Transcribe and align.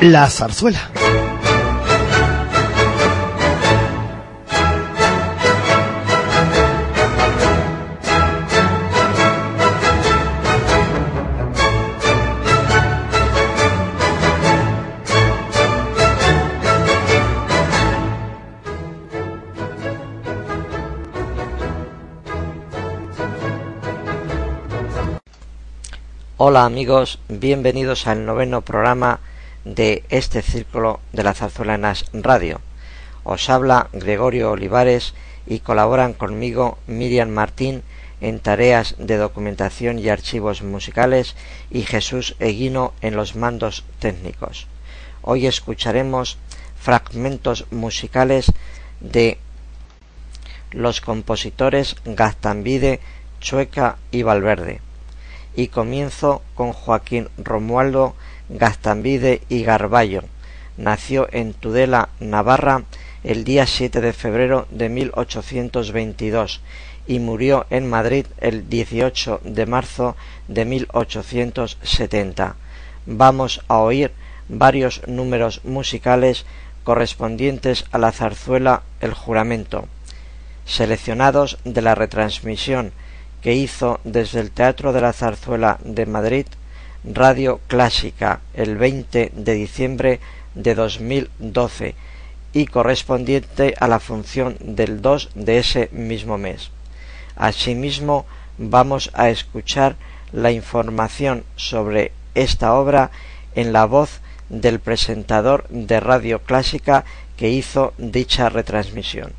La 0.00 0.30
zarzuela. 0.30 0.78
Hola 26.36 26.64
amigos, 26.64 27.18
bienvenidos 27.28 28.06
al 28.06 28.24
noveno 28.24 28.60
programa 28.62 29.18
de 29.74 30.02
este 30.08 30.40
círculo 30.40 31.00
de 31.12 31.22
la 31.22 31.34
Zarzuelanas 31.34 32.06
Radio. 32.12 32.60
Os 33.22 33.50
habla 33.50 33.88
Gregorio 33.92 34.52
Olivares 34.52 35.14
y 35.46 35.60
colaboran 35.60 36.14
conmigo 36.14 36.78
Miriam 36.86 37.28
Martín 37.28 37.82
en 38.20 38.40
tareas 38.40 38.94
de 38.98 39.16
documentación 39.16 39.98
y 39.98 40.08
archivos 40.08 40.62
musicales 40.62 41.36
y 41.70 41.82
Jesús 41.82 42.34
Eguino 42.40 42.94
en 43.02 43.14
los 43.14 43.36
mandos 43.36 43.84
técnicos. 43.98 44.66
Hoy 45.22 45.46
escucharemos 45.46 46.38
fragmentos 46.80 47.66
musicales 47.70 48.52
de 49.00 49.38
los 50.70 51.00
compositores 51.00 51.96
Gastambide, 52.04 53.00
Chueca 53.40 53.98
y 54.10 54.22
Valverde 54.22 54.80
y 55.54 55.68
comienzo 55.68 56.42
con 56.54 56.72
Joaquín 56.72 57.28
Romualdo 57.36 58.14
Gastambide 58.48 59.42
y 59.48 59.62
Garballo. 59.62 60.22
Nació 60.76 61.28
en 61.32 61.54
Tudela, 61.54 62.08
Navarra, 62.20 62.84
el 63.24 63.44
día 63.44 63.66
7 63.66 64.00
de 64.00 64.12
febrero 64.12 64.66
de 64.70 64.88
1822 64.88 66.60
y 67.06 67.18
murió 67.18 67.66
en 67.70 67.88
Madrid 67.88 68.26
el 68.38 68.68
18 68.68 69.40
de 69.44 69.66
marzo 69.66 70.16
de 70.46 70.64
1870. 70.64 72.56
Vamos 73.06 73.62
a 73.68 73.78
oír 73.78 74.12
varios 74.48 75.02
números 75.06 75.62
musicales 75.64 76.46
correspondientes 76.84 77.84
a 77.90 77.98
la 77.98 78.12
zarzuela 78.12 78.82
El 79.00 79.14
juramento, 79.14 79.88
seleccionados 80.64 81.58
de 81.64 81.82
la 81.82 81.94
retransmisión 81.94 82.92
que 83.42 83.54
hizo 83.54 84.00
desde 84.04 84.40
el 84.40 84.50
Teatro 84.50 84.92
de 84.92 85.00
la 85.00 85.12
Zarzuela 85.12 85.78
de 85.84 86.06
Madrid 86.06 86.46
Radio 87.04 87.60
Clásica 87.68 88.40
el 88.54 88.76
20 88.76 89.32
de 89.34 89.54
diciembre 89.54 90.20
de 90.54 90.74
2012 90.74 91.94
y 92.52 92.66
correspondiente 92.66 93.74
a 93.78 93.88
la 93.88 94.00
función 94.00 94.56
del 94.60 95.00
2 95.00 95.30
de 95.34 95.58
ese 95.58 95.88
mismo 95.92 96.38
mes. 96.38 96.70
Asimismo, 97.36 98.26
vamos 98.58 99.10
a 99.14 99.30
escuchar 99.30 99.96
la 100.32 100.50
información 100.50 101.44
sobre 101.56 102.12
esta 102.34 102.74
obra 102.74 103.10
en 103.54 103.72
la 103.72 103.84
voz 103.84 104.20
del 104.48 104.80
presentador 104.80 105.66
de 105.68 106.00
Radio 106.00 106.40
Clásica 106.40 107.04
que 107.36 107.50
hizo 107.50 107.94
dicha 107.98 108.48
retransmisión. 108.48 109.32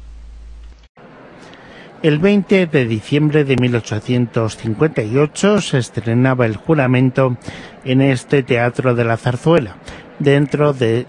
El 2.02 2.20
20 2.20 2.68
de 2.68 2.86
diciembre 2.86 3.44
de 3.44 3.58
1858 3.58 5.60
se 5.60 5.80
estrenaba 5.80 6.46
el 6.46 6.56
juramento 6.56 7.36
en 7.84 8.02
este 8.02 8.42
Teatro 8.42 8.96
de 8.96 9.04
la 9.04 9.18
Zarzuela, 9.18 9.76
dentro 10.18 10.72
de, 10.72 11.06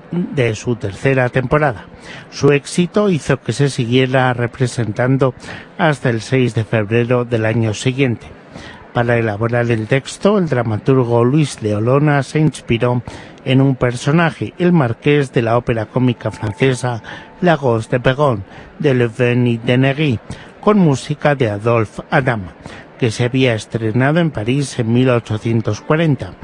su 0.57 0.75
tercera 0.75 1.29
temporada. 1.29 1.87
Su 2.33 2.51
éxito 2.51 3.09
hizo 3.09 3.41
que 3.41 3.53
se 3.53 3.71
siguiera 3.71 4.35
representando 4.35 5.33
hasta 5.79 6.11
el 6.11 6.23
6 6.23 6.57
de 6.57 6.65
febrero 6.65 7.25
del 7.25 7.47
año 7.47 7.73
siguiente. 7.73 8.27
Para 8.93 9.17
elaborar 9.17 9.71
el 9.71 9.87
texto, 9.87 10.39
el 10.39 10.49
dramaturgo 10.49 11.25
Luis 11.25 11.61
de 11.61 11.77
Olona 11.77 12.25
se 12.25 12.41
inspiró 12.41 13.05
en 13.45 13.61
un 13.61 13.77
personaje, 13.77 14.55
el 14.59 14.73
marqués 14.73 15.33
de 15.33 15.43
la 15.43 15.57
ópera 15.57 15.87
cómica 15.87 16.33
francesa 16.33 17.01
Lagos 17.41 17.89
de 17.89 18.01
Perron, 18.01 18.43
de 18.81 18.95
Le 18.95 19.09
de 19.09 19.79
Nery, 19.79 20.19
con 20.61 20.79
música 20.79 21.35
de 21.35 21.51
Adolphe 21.51 22.03
Adam, 22.11 22.43
que 22.99 23.11
se 23.11 23.25
había 23.25 23.55
estrenado 23.55 24.21
en 24.21 24.31
París 24.31 24.79
en 24.79 24.93
1840, 24.93 26.35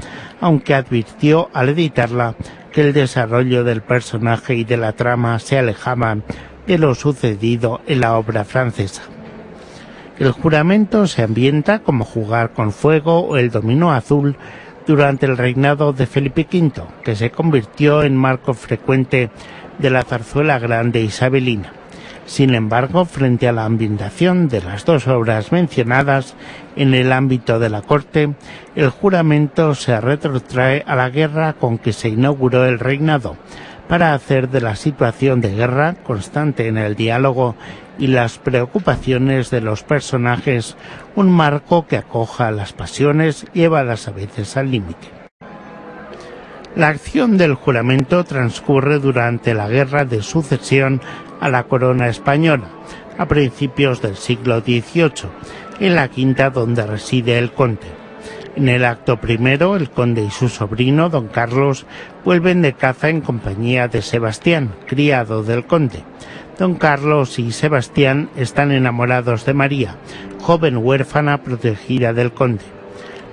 aunque 0.41 0.73
advirtió 0.73 1.49
al 1.53 1.69
editarla 1.69 2.35
que 2.71 2.81
el 2.81 2.93
desarrollo 2.93 3.63
del 3.63 3.81
personaje 3.81 4.55
y 4.55 4.63
de 4.63 4.77
la 4.77 4.93
trama 4.93 5.39
se 5.39 5.57
alejaban 5.57 6.23
de 6.65 6.77
lo 6.77 6.95
sucedido 6.95 7.81
en 7.87 8.01
la 8.01 8.17
obra 8.17 8.43
francesa. 8.43 9.03
El 10.19 10.31
juramento 10.31 11.05
se 11.05 11.21
ambienta 11.21 11.79
como 11.79 12.03
jugar 12.03 12.53
con 12.53 12.71
fuego 12.71 13.19
o 13.19 13.37
el 13.37 13.51
dominó 13.51 13.93
azul 13.93 14.35
durante 14.87 15.27
el 15.27 15.37
reinado 15.37 15.93
de 15.93 16.07
Felipe 16.07 16.47
V, 16.51 16.81
que 17.03 17.15
se 17.15 17.29
convirtió 17.29 18.01
en 18.01 18.17
marco 18.17 18.55
frecuente 18.55 19.29
de 19.77 19.89
la 19.91 20.03
zarzuela 20.03 20.57
grande 20.57 21.01
isabelina. 21.01 21.76
Sin 22.27 22.53
embargo, 22.53 23.05
frente 23.05 23.47
a 23.47 23.53
la 23.53 23.63
ambientación 23.63 24.49
de 24.49 24.61
las 24.61 24.83
dos 24.83 25.07
obras 25.07 25.53
mencionadas 25.53 26.35
en 26.75 26.93
el 26.93 27.13
ámbito 27.13 27.57
de 27.57 27.69
la 27.69 27.81
Corte, 27.81 28.35
el 28.75 28.89
juramento 28.89 29.73
se 29.75 29.99
retrotrae 30.01 30.83
a 30.85 30.97
la 30.97 31.09
guerra 31.09 31.53
con 31.53 31.77
que 31.77 31.93
se 31.93 32.09
inauguró 32.09 32.65
el 32.65 32.79
reinado, 32.79 33.37
para 33.87 34.13
hacer 34.13 34.49
de 34.49 34.59
la 34.59 34.75
situación 34.75 35.39
de 35.39 35.55
guerra 35.55 35.95
constante 36.03 36.67
en 36.67 36.77
el 36.77 36.95
diálogo 36.95 37.55
y 37.97 38.07
las 38.07 38.39
preocupaciones 38.39 39.49
de 39.49 39.61
los 39.61 39.83
personajes 39.83 40.75
un 41.15 41.31
marco 41.31 41.87
que 41.87 41.95
acoja 41.95 42.51
las 42.51 42.73
pasiones 42.73 43.45
llevadas 43.53 44.09
a 44.09 44.11
veces 44.11 44.57
al 44.57 44.69
límite. 44.69 45.17
La 46.75 46.89
acción 46.89 47.39
del 47.39 47.55
juramento 47.55 48.23
transcurre 48.23 48.99
durante 48.99 49.55
la 49.55 49.67
Guerra 49.67 50.05
de 50.05 50.21
Sucesión 50.21 51.01
a 51.39 51.49
la 51.49 51.63
corona 51.63 52.07
española, 52.09 52.69
a 53.17 53.27
principios 53.27 54.01
del 54.01 54.15
siglo 54.15 54.59
XVIII, 54.61 55.29
en 55.79 55.95
la 55.95 56.07
quinta 56.07 56.49
donde 56.49 56.85
reside 56.85 57.37
el 57.37 57.51
conde. 57.51 57.87
En 58.55 58.69
el 58.69 58.85
acto 58.85 59.21
primero, 59.21 59.75
el 59.75 59.91
conde 59.91 60.23
y 60.23 60.31
su 60.31 60.49
sobrino, 60.49 61.09
don 61.09 61.27
Carlos, 61.27 61.85
vuelven 62.25 62.63
de 62.63 62.73
caza 62.73 63.09
en 63.09 63.21
compañía 63.21 63.87
de 63.87 64.01
Sebastián, 64.01 64.73
criado 64.87 65.43
del 65.43 65.65
conde. 65.65 66.03
Don 66.57 66.73
Carlos 66.73 67.37
y 67.37 67.51
Sebastián 67.51 68.31
están 68.35 68.71
enamorados 68.71 69.45
de 69.45 69.53
María, 69.53 69.95
joven 70.41 70.77
huérfana 70.77 71.43
protegida 71.43 72.13
del 72.13 72.33
conde. 72.33 72.65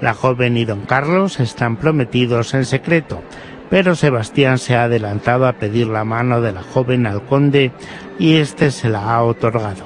La 0.02 0.12
joven 0.12 0.58
y 0.58 0.66
don 0.66 0.82
Carlos 0.82 1.40
están 1.40 1.78
prometidos 1.78 2.52
en 2.52 2.66
secreto, 2.66 3.22
pero 3.70 3.94
Sebastián 3.94 4.58
se 4.58 4.76
ha 4.76 4.84
adelantado 4.84 5.46
a 5.46 5.54
pedir 5.54 5.86
la 5.86 6.04
mano 6.04 6.40
de 6.40 6.52
la 6.52 6.62
joven 6.62 7.06
al 7.06 7.22
conde 7.22 7.72
y 8.18 8.36
éste 8.36 8.70
se 8.70 8.88
la 8.88 9.14
ha 9.14 9.22
otorgado. 9.22 9.84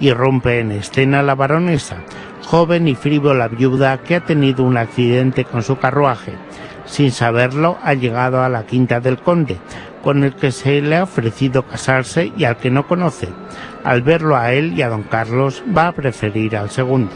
Irrumpe 0.00 0.60
en 0.60 0.72
escena 0.72 1.22
la 1.22 1.34
baronesa, 1.34 1.98
joven 2.44 2.88
y 2.88 2.94
frívola 2.94 3.48
viuda 3.48 3.98
que 3.98 4.16
ha 4.16 4.20
tenido 4.20 4.64
un 4.64 4.76
accidente 4.76 5.44
con 5.44 5.62
su 5.62 5.76
carruaje. 5.78 6.32
Sin 6.86 7.10
saberlo, 7.10 7.76
ha 7.82 7.94
llegado 7.94 8.42
a 8.42 8.48
la 8.48 8.64
quinta 8.64 9.00
del 9.00 9.18
conde, 9.18 9.58
con 10.02 10.24
el 10.24 10.34
que 10.34 10.52
se 10.52 10.80
le 10.80 10.96
ha 10.96 11.02
ofrecido 11.02 11.64
casarse 11.64 12.32
y 12.36 12.44
al 12.44 12.56
que 12.56 12.70
no 12.70 12.86
conoce. 12.86 13.28
Al 13.84 14.02
verlo 14.02 14.36
a 14.36 14.52
él 14.52 14.72
y 14.74 14.82
a 14.82 14.88
don 14.88 15.02
Carlos, 15.02 15.62
va 15.76 15.88
a 15.88 15.92
preferir 15.92 16.56
al 16.56 16.70
segundo. 16.70 17.12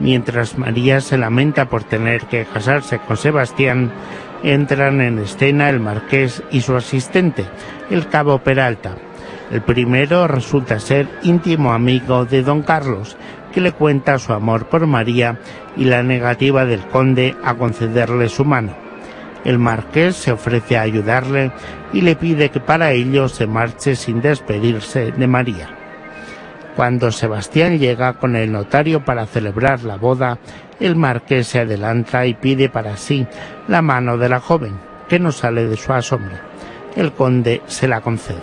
Mientras 0.00 0.58
María 0.58 1.00
se 1.00 1.18
lamenta 1.18 1.68
por 1.68 1.84
tener 1.84 2.22
que 2.22 2.44
casarse 2.44 2.98
con 2.98 3.16
Sebastián, 3.16 3.92
entran 4.42 5.00
en 5.00 5.18
escena 5.18 5.70
el 5.70 5.80
marqués 5.80 6.42
y 6.50 6.60
su 6.60 6.76
asistente, 6.76 7.44
el 7.90 8.08
cabo 8.08 8.38
Peralta. 8.38 8.96
El 9.50 9.62
primero 9.62 10.26
resulta 10.26 10.80
ser 10.80 11.08
íntimo 11.22 11.72
amigo 11.72 12.24
de 12.24 12.42
don 12.42 12.62
Carlos, 12.62 13.16
que 13.52 13.60
le 13.60 13.72
cuenta 13.72 14.18
su 14.18 14.32
amor 14.32 14.66
por 14.66 14.86
María 14.86 15.38
y 15.76 15.84
la 15.84 16.02
negativa 16.02 16.64
del 16.64 16.80
conde 16.86 17.36
a 17.44 17.54
concederle 17.54 18.28
su 18.28 18.44
mano. 18.44 18.74
El 19.44 19.58
marqués 19.58 20.16
se 20.16 20.32
ofrece 20.32 20.78
a 20.78 20.82
ayudarle 20.82 21.52
y 21.92 22.00
le 22.00 22.16
pide 22.16 22.50
que 22.50 22.60
para 22.60 22.92
ello 22.92 23.28
se 23.28 23.46
marche 23.46 23.96
sin 23.96 24.22
despedirse 24.22 25.12
de 25.12 25.26
María. 25.26 25.68
Cuando 26.76 27.12
Sebastián 27.12 27.78
llega 27.78 28.14
con 28.14 28.34
el 28.34 28.50
notario 28.50 29.04
para 29.04 29.26
celebrar 29.26 29.82
la 29.82 29.96
boda, 29.96 30.38
el 30.82 30.96
marqués 30.96 31.46
se 31.46 31.60
adelanta 31.60 32.26
y 32.26 32.34
pide 32.34 32.68
para 32.68 32.96
sí 32.96 33.26
la 33.68 33.82
mano 33.82 34.18
de 34.18 34.28
la 34.28 34.40
joven, 34.40 34.78
que 35.08 35.20
no 35.20 35.30
sale 35.30 35.66
de 35.66 35.76
su 35.76 35.92
asombro. 35.92 36.36
El 36.96 37.12
conde 37.12 37.62
se 37.66 37.86
la 37.86 38.00
concede. 38.00 38.40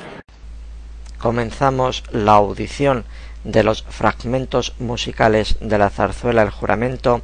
Comenzamos 1.17 2.03
la 2.11 2.33
audición 2.33 3.03
de 3.43 3.63
los 3.63 3.83
fragmentos 3.83 4.73
musicales 4.79 5.57
de 5.59 5.77
la 5.77 5.89
zarzuela 5.89 6.41
El 6.43 6.49
juramento 6.49 7.21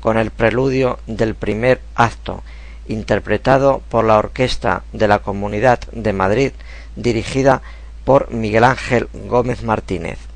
con 0.00 0.18
el 0.18 0.30
preludio 0.30 0.98
del 1.06 1.34
primer 1.34 1.80
acto 1.94 2.42
interpretado 2.88 3.82
por 3.88 4.04
la 4.04 4.18
Orquesta 4.18 4.82
de 4.92 5.08
la 5.08 5.20
Comunidad 5.20 5.80
de 5.92 6.12
Madrid, 6.12 6.52
dirigida 6.96 7.62
por 8.04 8.30
Miguel 8.30 8.64
Ángel 8.64 9.08
Gómez 9.12 9.62
Martínez. 9.62 10.27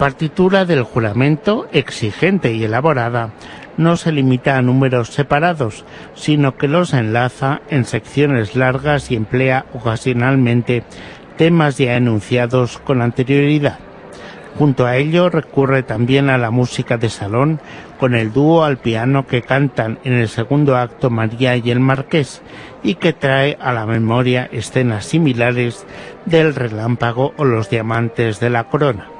Partitura 0.00 0.64
del 0.64 0.82
juramento, 0.82 1.68
exigente 1.72 2.54
y 2.54 2.64
elaborada, 2.64 3.34
no 3.76 3.98
se 3.98 4.12
limita 4.12 4.56
a 4.56 4.62
números 4.62 5.10
separados, 5.10 5.84
sino 6.14 6.56
que 6.56 6.68
los 6.68 6.94
enlaza 6.94 7.60
en 7.68 7.84
secciones 7.84 8.56
largas 8.56 9.10
y 9.10 9.16
emplea 9.16 9.66
ocasionalmente 9.74 10.84
temas 11.36 11.76
ya 11.76 11.98
enunciados 11.98 12.78
con 12.78 13.02
anterioridad. 13.02 13.78
Junto 14.56 14.86
a 14.86 14.96
ello 14.96 15.28
recurre 15.28 15.82
también 15.82 16.30
a 16.30 16.38
la 16.38 16.50
música 16.50 16.96
de 16.96 17.10
salón 17.10 17.60
con 17.98 18.14
el 18.14 18.32
dúo 18.32 18.64
al 18.64 18.78
piano 18.78 19.26
que 19.26 19.42
cantan 19.42 19.98
en 20.04 20.14
el 20.14 20.30
segundo 20.30 20.78
acto 20.78 21.10
María 21.10 21.56
y 21.58 21.70
el 21.70 21.80
Marqués 21.80 22.40
y 22.82 22.94
que 22.94 23.12
trae 23.12 23.58
a 23.60 23.74
la 23.74 23.84
memoria 23.84 24.48
escenas 24.50 25.04
similares 25.04 25.84
del 26.24 26.54
relámpago 26.54 27.34
o 27.36 27.44
los 27.44 27.68
diamantes 27.68 28.40
de 28.40 28.48
la 28.48 28.64
corona 28.64 29.19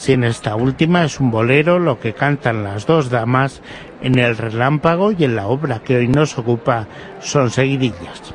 si 0.00 0.14
en 0.14 0.24
esta 0.24 0.56
última 0.56 1.04
es 1.04 1.20
un 1.20 1.30
bolero 1.30 1.78
lo 1.78 2.00
que 2.00 2.14
cantan 2.14 2.64
las 2.64 2.86
dos 2.86 3.10
damas 3.10 3.60
en 4.00 4.18
el 4.18 4.34
relámpago 4.34 5.12
y 5.12 5.24
en 5.24 5.36
la 5.36 5.46
obra 5.46 5.80
que 5.80 5.98
hoy 5.98 6.08
nos 6.08 6.38
ocupa 6.38 6.86
son 7.20 7.50
seguidillas. 7.50 8.34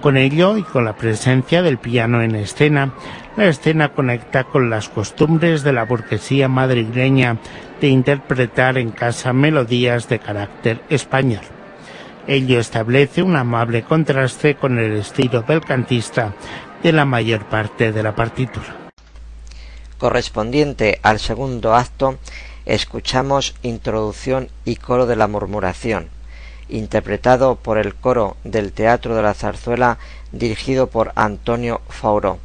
Con 0.00 0.16
ello 0.16 0.56
y 0.56 0.62
con 0.62 0.84
la 0.84 0.94
presencia 0.94 1.62
del 1.62 1.78
piano 1.78 2.22
en 2.22 2.36
escena, 2.36 2.94
la 3.36 3.48
escena 3.48 3.88
conecta 3.88 4.44
con 4.44 4.70
las 4.70 4.88
costumbres 4.88 5.64
de 5.64 5.72
la 5.72 5.84
burguesía 5.84 6.46
madrileña 6.46 7.38
de 7.80 7.88
interpretar 7.88 8.78
en 8.78 8.92
casa 8.92 9.32
melodías 9.32 10.08
de 10.08 10.20
carácter 10.20 10.80
español. 10.90 11.42
Ello 12.28 12.60
establece 12.60 13.24
un 13.24 13.34
amable 13.34 13.82
contraste 13.82 14.54
con 14.54 14.78
el 14.78 14.92
estilo 14.92 15.42
del 15.42 15.62
cantista 15.62 16.34
de 16.84 16.92
la 16.92 17.04
mayor 17.04 17.46
parte 17.46 17.90
de 17.90 18.02
la 18.04 18.14
partitura 18.14 18.89
correspondiente 20.00 20.98
al 21.02 21.20
segundo 21.20 21.74
acto, 21.74 22.18
escuchamos 22.64 23.54
Introducción 23.62 24.48
y 24.64 24.76
Coro 24.76 25.04
de 25.04 25.14
la 25.14 25.28
Murmuración, 25.28 26.08
interpretado 26.70 27.56
por 27.56 27.76
el 27.76 27.94
coro 27.94 28.38
del 28.42 28.72
Teatro 28.72 29.14
de 29.14 29.20
la 29.20 29.34
Zarzuela 29.34 29.98
dirigido 30.32 30.86
por 30.86 31.12
Antonio 31.16 31.82
Fauró, 31.90 32.38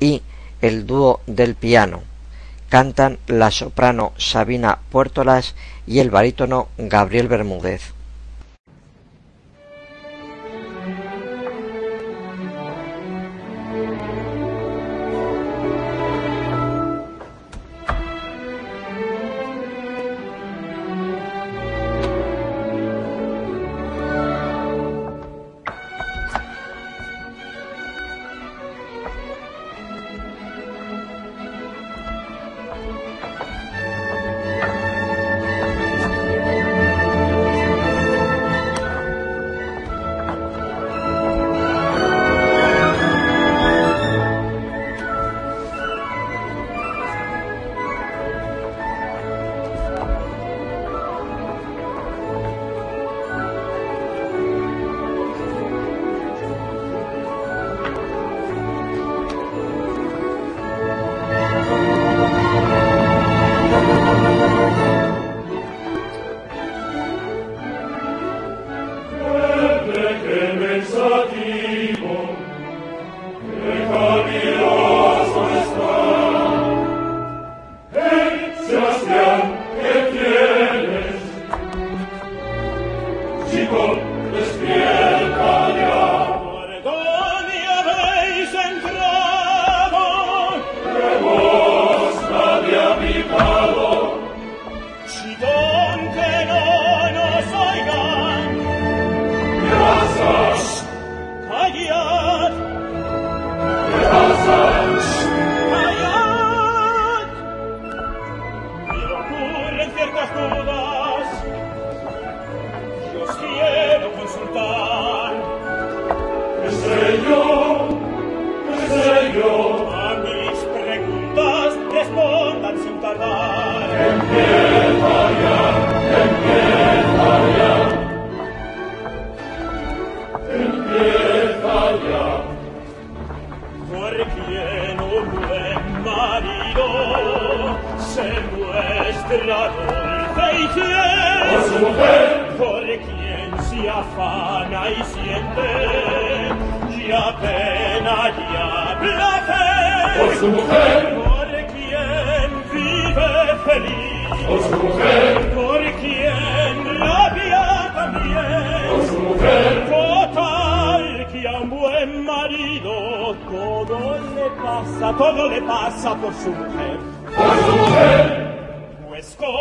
y 0.00 0.22
el 0.62 0.86
dúo 0.86 1.20
del 1.26 1.54
piano. 1.54 2.02
Cantan 2.70 3.18
la 3.26 3.50
soprano 3.50 4.14
Sabina 4.16 4.78
Puertolas 4.90 5.54
y 5.86 5.98
el 5.98 6.08
barítono 6.08 6.68
Gabriel 6.78 7.28
Bermúdez. 7.28 7.92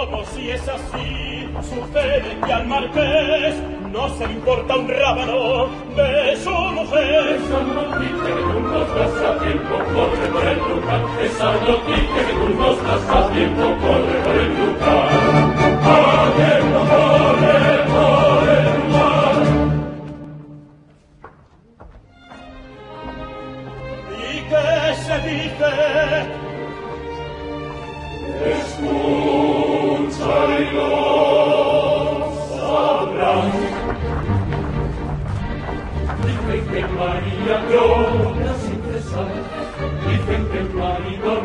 como 0.05 0.23
si 0.25 0.49
es 0.51 0.67
así, 0.67 1.49
sucede 1.61 2.37
que 2.45 2.53
al 2.53 2.67
marqués 2.67 3.55
no 3.91 4.07
se 4.17 4.27
le 4.27 4.33
importa 4.33 4.77
un 4.77 4.87
rábano 4.87 5.67
de 5.95 6.37
su 6.37 6.49
mujer. 6.49 7.35
Esa 7.35 7.59
noticia 7.61 8.35
que 8.35 8.41
tú 8.41 8.59
nos 8.59 8.95
das 8.95 9.23
a 9.23 9.39
tiempo, 9.39 9.75
corre 9.93 10.27
por 10.31 10.45
el 10.47 10.57
lugar. 10.57 11.01
Esa 11.21 11.51
noticia 11.51 12.27
que 12.27 12.33
tú 12.33 12.49
nos 12.57 12.83
das 12.83 13.09
a 13.09 13.29
tiempo, 13.31 13.63
corre 13.81 14.15
por 14.23 14.35
el 14.35 14.49
lugar. 14.59 15.09
A. 17.65 17.68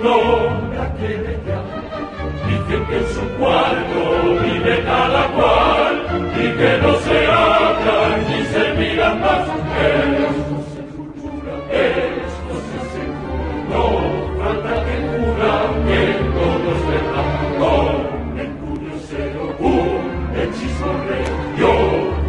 colonna 0.05 0.93
che 0.99 1.17
vediamo, 1.17 1.73
dice 2.45 2.77
che 2.89 3.07
su 3.09 3.25
cuarto 3.39 4.39
vive 4.43 4.85
cada 4.85 5.23
cual 5.31 5.95
y 6.37 6.47
que 6.59 6.79
no 6.83 6.95
se 6.99 7.27
hablan 7.27 8.25
ni 8.29 8.45
se 8.53 8.65
miran 8.75 9.21
más. 9.21 9.49
Esto 9.81 10.57
se 10.73 10.83
cultura, 10.95 11.55
esto 11.71 12.55
se 12.67 12.75
asegura, 12.85 13.57
no 13.71 13.85
falta 14.39 14.75
que 14.85 14.97
cura 15.11 15.55
que 15.87 16.03
todo 16.37 16.69
es 16.77 16.83
verdad. 16.93 17.29
Con 17.59 18.39
el 18.39 18.51
puño 18.61 18.95
cero, 19.09 19.43
un 19.59 20.03
hechizo 20.37 20.89
rey, 21.09 21.27
yo, 21.59 21.73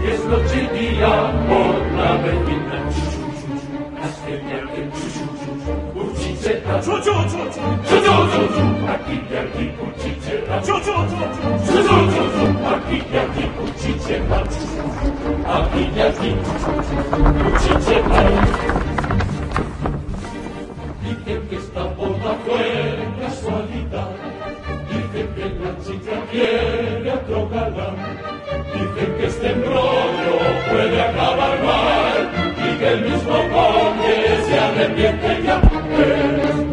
diez 0.02 0.22
noche 0.26 0.58
y 0.64 0.80
día, 0.80 1.14
Dicen 21.02 21.48
que 21.50 21.56
esta 21.56 21.84
boda 21.84 22.38
fue 22.46 22.96
dicen 24.90 25.28
que 25.36 25.46
la 25.60 26.22
quiere 26.32 27.12
a 27.12 27.20
dicen 28.74 29.18
que 29.18 29.26
este 29.26 29.52
embrollo 29.52 30.36
puede 30.70 31.02
acabar 31.02 31.64
mal 31.64 32.30
y 32.58 32.78
que 32.78 32.88
el 32.88 33.02
mismo 33.02 33.34
conde 33.34 34.44
se 34.46 34.60
arrepiente 34.60 35.44
ya. 35.44 36.65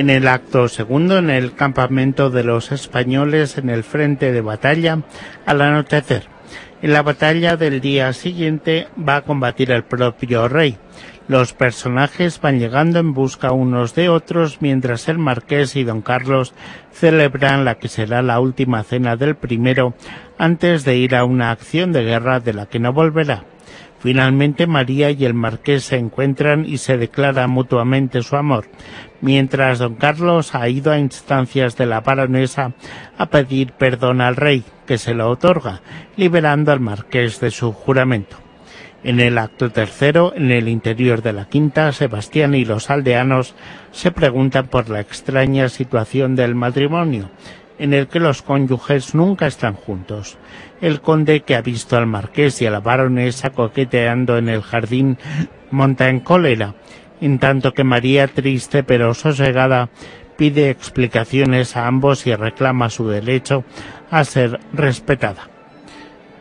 En 0.00 0.08
el 0.08 0.28
acto 0.28 0.66
segundo, 0.68 1.18
en 1.18 1.28
el 1.28 1.54
campamento 1.54 2.30
de 2.30 2.42
los 2.42 2.72
españoles 2.72 3.58
en 3.58 3.68
el 3.68 3.84
frente 3.84 4.32
de 4.32 4.40
batalla, 4.40 5.02
al 5.44 5.60
anochecer. 5.60 6.22
En 6.80 6.94
la 6.94 7.02
batalla 7.02 7.58
del 7.58 7.82
día 7.82 8.14
siguiente 8.14 8.88
va 8.98 9.16
a 9.16 9.22
combatir 9.24 9.70
el 9.70 9.84
propio 9.84 10.48
rey. 10.48 10.78
Los 11.28 11.52
personajes 11.52 12.40
van 12.40 12.58
llegando 12.58 12.98
en 12.98 13.12
busca 13.12 13.52
unos 13.52 13.94
de 13.94 14.08
otros 14.08 14.62
mientras 14.62 15.06
el 15.10 15.18
marqués 15.18 15.76
y 15.76 15.84
don 15.84 16.00
Carlos 16.00 16.54
celebran 16.92 17.66
la 17.66 17.74
que 17.74 17.88
será 17.88 18.22
la 18.22 18.40
última 18.40 18.82
cena 18.84 19.16
del 19.16 19.36
primero 19.36 19.92
antes 20.38 20.86
de 20.86 20.96
ir 20.96 21.14
a 21.14 21.24
una 21.24 21.50
acción 21.50 21.92
de 21.92 22.04
guerra 22.04 22.40
de 22.40 22.54
la 22.54 22.64
que 22.64 22.78
no 22.78 22.94
volverá. 22.94 23.44
Finalmente 24.00 24.66
María 24.66 25.10
y 25.10 25.26
el 25.26 25.34
marqués 25.34 25.84
se 25.84 25.96
encuentran 25.96 26.64
y 26.64 26.78
se 26.78 26.96
declaran 26.96 27.50
mutuamente 27.50 28.22
su 28.22 28.36
amor, 28.36 28.66
mientras 29.20 29.78
don 29.78 29.94
Carlos 29.96 30.54
ha 30.54 30.68
ido 30.70 30.90
a 30.90 30.98
instancias 30.98 31.76
de 31.76 31.84
la 31.84 32.00
baronesa 32.00 32.72
a 33.18 33.26
pedir 33.26 33.72
perdón 33.72 34.22
al 34.22 34.36
rey, 34.36 34.64
que 34.86 34.96
se 34.96 35.12
lo 35.12 35.28
otorga, 35.28 35.82
liberando 36.16 36.72
al 36.72 36.80
marqués 36.80 37.40
de 37.40 37.50
su 37.50 37.72
juramento. 37.72 38.38
En 39.02 39.20
el 39.20 39.38
acto 39.38 39.70
tercero, 39.70 40.32
en 40.34 40.50
el 40.50 40.68
interior 40.68 41.22
de 41.22 41.32
la 41.32 41.46
quinta, 41.46 41.92
Sebastián 41.92 42.54
y 42.54 42.64
los 42.64 42.90
aldeanos 42.90 43.54
se 43.92 44.12
preguntan 44.12 44.66
por 44.66 44.90
la 44.90 45.00
extraña 45.00 45.68
situación 45.68 46.36
del 46.36 46.54
matrimonio, 46.54 47.30
en 47.80 47.94
el 47.94 48.08
que 48.08 48.20
los 48.20 48.42
cónyuges 48.42 49.14
nunca 49.14 49.46
están 49.46 49.74
juntos. 49.74 50.36
El 50.82 51.00
conde, 51.00 51.40
que 51.40 51.56
ha 51.56 51.62
visto 51.62 51.96
al 51.96 52.06
marqués 52.06 52.60
y 52.60 52.66
a 52.66 52.70
la 52.70 52.80
baronesa 52.80 53.50
coqueteando 53.50 54.36
en 54.36 54.50
el 54.50 54.60
jardín, 54.60 55.16
monta 55.70 56.10
en 56.10 56.20
cólera, 56.20 56.74
en 57.22 57.38
tanto 57.38 57.72
que 57.72 57.82
María, 57.82 58.28
triste 58.28 58.82
pero 58.82 59.14
sosegada, 59.14 59.88
pide 60.36 60.68
explicaciones 60.68 61.74
a 61.74 61.86
ambos 61.86 62.26
y 62.26 62.34
reclama 62.34 62.90
su 62.90 63.08
derecho 63.08 63.64
a 64.10 64.24
ser 64.24 64.60
respetada. 64.74 65.48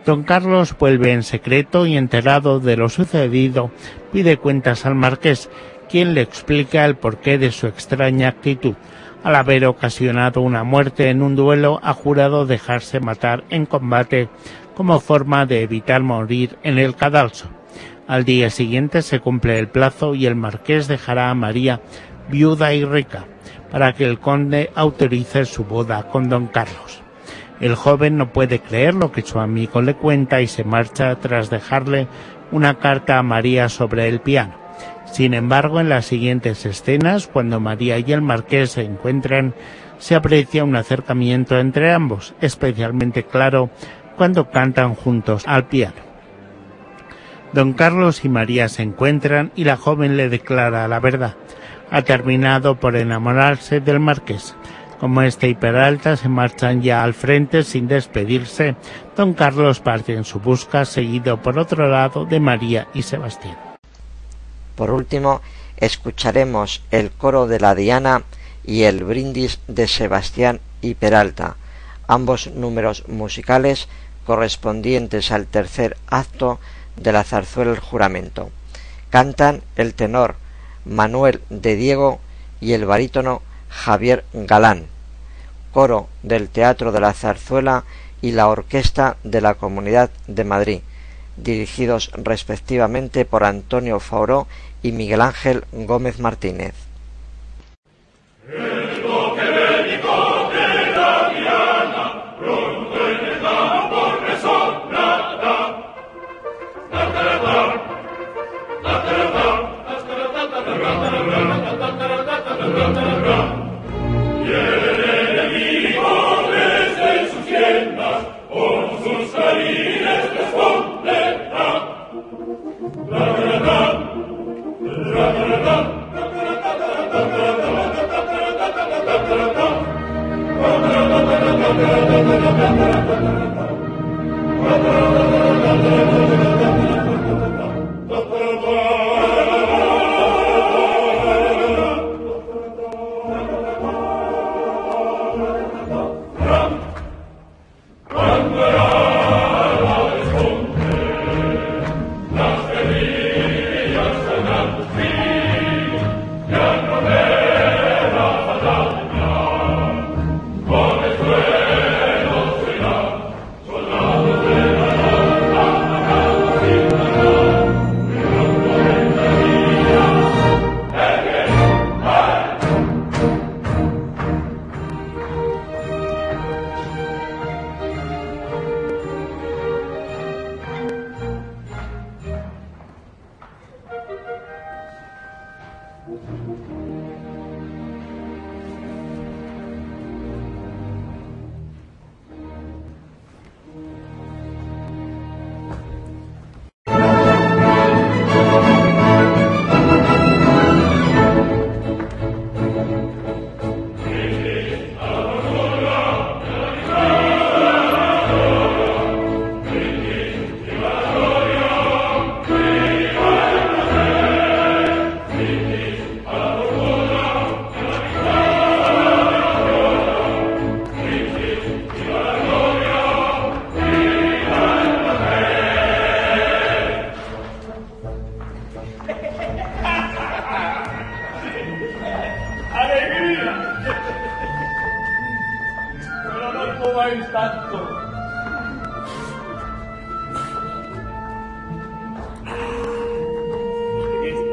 Don 0.06 0.24
Carlos 0.24 0.76
vuelve 0.78 1.14
en 1.14 1.24
secreto 1.24 1.86
y 1.86 1.96
enterado 1.96 2.60
de 2.60 2.76
lo 2.76 2.90
sucedido, 2.90 3.72
pide 4.12 4.38
cuentas 4.38 4.86
al 4.86 4.96
marqués, 4.96 5.50
quien 5.90 6.14
le 6.14 6.22
explica 6.22 6.84
el 6.84 6.98
porqué 6.98 7.38
de 7.38 7.52
su 7.52 7.68
extraña 7.68 8.28
actitud. 8.28 8.76
Al 9.24 9.36
haber 9.36 9.66
ocasionado 9.66 10.42
una 10.42 10.64
muerte 10.64 11.10
en 11.10 11.22
un 11.22 11.36
duelo, 11.36 11.80
ha 11.84 11.94
jurado 11.94 12.46
dejarse 12.46 13.00
matar 13.00 13.44
en 13.50 13.66
combate 13.66 14.30
como 14.76 15.00
forma 15.02 15.46
de 15.46 15.62
evitar 15.62 16.02
morir 16.02 16.58
en 16.64 16.78
el 16.78 16.96
cadalso. 16.96 17.50
Al 18.08 18.24
día 18.24 18.50
siguiente 18.50 19.02
se 19.02 19.20
cumple 19.20 19.60
el 19.60 19.68
plazo 19.68 20.16
y 20.16 20.26
el 20.26 20.36
marqués 20.36 20.88
dejará 20.88 21.30
a 21.30 21.36
María 21.36 21.82
viuda 22.30 22.74
y 22.74 22.86
rica 22.86 23.26
para 23.72 23.94
que 23.94 24.06
el 24.06 24.20
conde 24.20 24.72
autorice 24.74 25.46
su 25.46 25.66
boda 25.66 26.04
con 26.10 26.30
don 26.30 26.48
Carlos. 26.48 27.02
El 27.60 27.76
joven 27.76 28.18
no 28.18 28.32
puede 28.32 28.60
creer 28.60 28.94
lo 28.94 29.12
que 29.12 29.22
su 29.22 29.40
amigo 29.40 29.82
le 29.82 29.96
cuenta 29.96 30.42
y 30.42 30.48
se 30.48 30.64
marcha 30.64 31.14
tras 31.16 31.50
dejarle 31.50 32.08
una 32.52 32.76
carta 32.76 33.20
a 33.20 33.24
María 33.24 33.68
sobre 33.68 34.08
el 34.08 34.22
piano. 34.22 34.69
Sin 35.12 35.34
embargo, 35.34 35.80
en 35.80 35.90
las 35.90 36.06
siguientes 36.06 36.66
escenas, 36.66 37.28
cuando 37.28 37.60
María 37.60 38.00
y 38.00 38.12
el 38.12 38.22
marqués 38.22 38.72
se 38.72 38.84
encuentran, 38.84 39.54
se 39.98 40.16
aprecia 40.16 40.64
un 40.64 40.76
acercamiento 40.76 41.60
entre 41.60 41.92
ambos, 41.92 42.34
especialmente 42.42 43.24
claro 43.24 43.70
cuando 44.16 44.50
cantan 44.50 44.96
juntos 44.96 45.44
al 45.48 45.68
piano. 45.68 46.10
Don 47.54 47.74
Carlos 47.74 48.24
y 48.26 48.30
María 48.30 48.70
se 48.70 48.84
encuentran 48.84 49.52
y 49.56 49.64
la 49.64 49.78
joven 49.78 50.18
le 50.18 50.30
declara 50.30 50.88
la 50.88 51.00
verdad. 51.00 51.36
Ha 51.90 52.04
terminado 52.04 52.76
por 52.76 52.96
enamorarse 52.96 53.80
del 53.80 54.00
marqués. 54.00 54.56
Como 55.00 55.22
este 55.22 55.48
y 55.48 55.56
Peralta 55.56 56.18
se 56.18 56.30
marchan 56.30 56.82
ya 56.82 57.04
al 57.04 57.14
frente 57.14 57.64
sin 57.64 57.88
despedirse, 57.88 58.76
don 59.16 59.34
Carlos 59.34 59.80
parte 59.80 60.14
en 60.14 60.26
su 60.26 60.40
busca, 60.40 60.86
seguido 60.86 61.42
por 61.42 61.58
otro 61.58 61.88
lado 61.88 62.26
de 62.26 62.40
María 62.40 62.88
y 62.94 63.02
Sebastián. 63.02 63.69
Por 64.80 64.92
último, 64.92 65.42
escucharemos 65.76 66.84
el 66.90 67.12
coro 67.12 67.48
de 67.48 67.60
la 67.60 67.76
Diana 67.76 68.24
y 68.64 68.84
el 68.84 69.04
brindis 69.04 69.60
de 69.68 69.90
Sebastián 69.90 70.62
y 70.80 70.94
Peralta, 70.94 71.58
ambos 72.08 72.48
números 72.48 73.04
musicales 73.10 73.90
correspondientes 74.26 75.34
al 75.34 75.48
tercer 75.48 75.98
acto 76.08 76.62
de 76.96 77.12
la 77.12 77.26
zarzuela 77.26 77.72
El 77.72 77.80
Juramento. 77.80 78.52
Cantan 79.10 79.64
el 79.76 79.96
tenor 79.96 80.38
Manuel 80.86 81.42
de 81.50 81.76
Diego 81.76 82.22
y 82.62 82.72
el 82.72 82.86
barítono 82.86 83.42
Javier 83.68 84.24
Galán, 84.32 84.86
coro 85.74 86.08
del 86.24 86.48
Teatro 86.48 86.94
de 86.94 87.02
la 87.02 87.12
Zarzuela 87.12 87.84
y 88.22 88.32
la 88.32 88.48
Orquesta 88.48 89.18
de 89.26 89.42
la 89.42 89.56
Comunidad 89.56 90.10
de 90.28 90.46
Madrid, 90.46 90.80
dirigidos 91.44 92.12
respectivamente 92.14 93.26
por 93.26 93.44
Antonio 93.44 94.00
Fauró 94.00 94.48
y 94.84 94.92
Miguel 94.92 95.22
Ángel 95.22 95.64
Gómez 95.72 96.20
Martínez. 96.20 96.74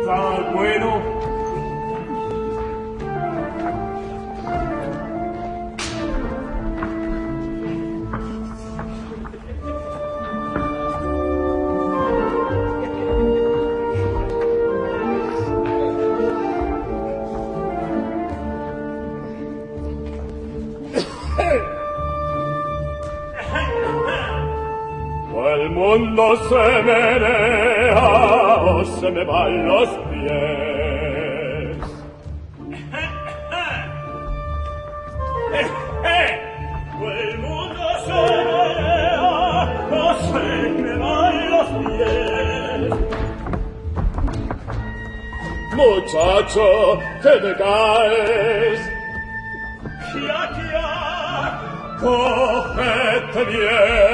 Está 0.06 0.50
bueno. 0.52 0.95
se 29.06 29.12
me 29.12 29.24
van 29.24 29.66
los 29.68 29.88
pies. 29.88 31.76
¡Eh, 36.04 36.30
el 37.22 37.38
mundo 37.38 37.86
se 38.04 38.20
menea, 38.50 39.64
no 39.90 40.06
se 40.26 40.46
me 40.82 40.94
van 40.98 41.50
los 41.52 41.68
pies. 41.84 42.90
Muchacho, 45.76 46.66
que 47.22 47.34
te 47.44 47.52
caes. 47.62 48.80
Kia, 50.12 50.42
kia, 50.56 50.90
cógete 52.00 53.42
bien. 53.52 54.05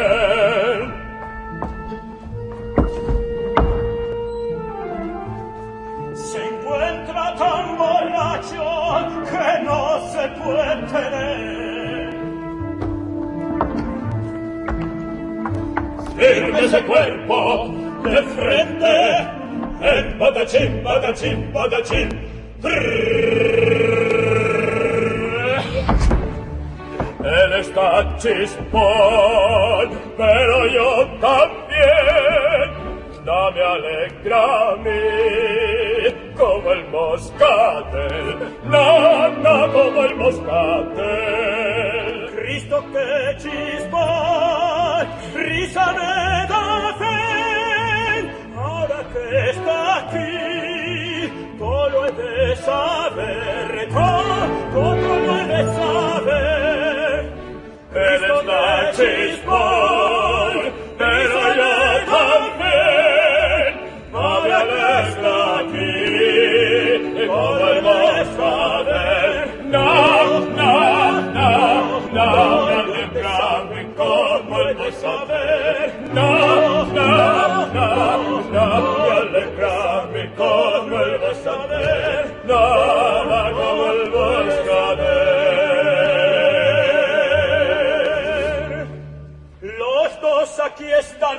ese 16.72 16.82
cuerpo 16.87 17.68
de 18.02 18.22
frente. 18.35 19.28
En 19.82 20.18
patachín, 20.18 20.82
patachín, 20.82 21.52
patachín. 21.52 22.08
Él 27.24 27.52
está 27.61 28.16
chispón, 28.16 29.90
pero 30.16 30.66
yo 30.68 31.06
también. 31.20 32.70
dame 33.24 33.62
alegra 33.62 34.70
a 34.70 34.76
mí 34.76 35.00
como 36.37 36.72
el 36.72 36.88
moscatel. 36.88 38.38
No, 38.64 39.28
no 39.28 39.72
como 39.72 40.04
el 40.04 40.16
moscatel. 40.16 41.52
Cristo 42.35 42.85
que 42.92 43.37
chispón, 43.37 45.06
risa 45.35 45.92
de 45.92 46.12
de 52.16 52.57
saber 52.57 53.88
Como 54.72 54.94
no 55.27 55.46
de 55.46 55.62
saber. 55.79 57.33
Eres 57.94 58.44
la 58.46 58.90
chispa 58.92 59.91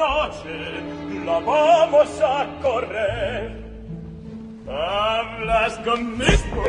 noche 0.04 0.58
la 1.26 1.39
vamos 1.39 2.22
a 2.22 2.46
correr. 2.62 3.63
Hablas 4.68 5.74
con 5.86 6.00
conmigo, 6.00 6.63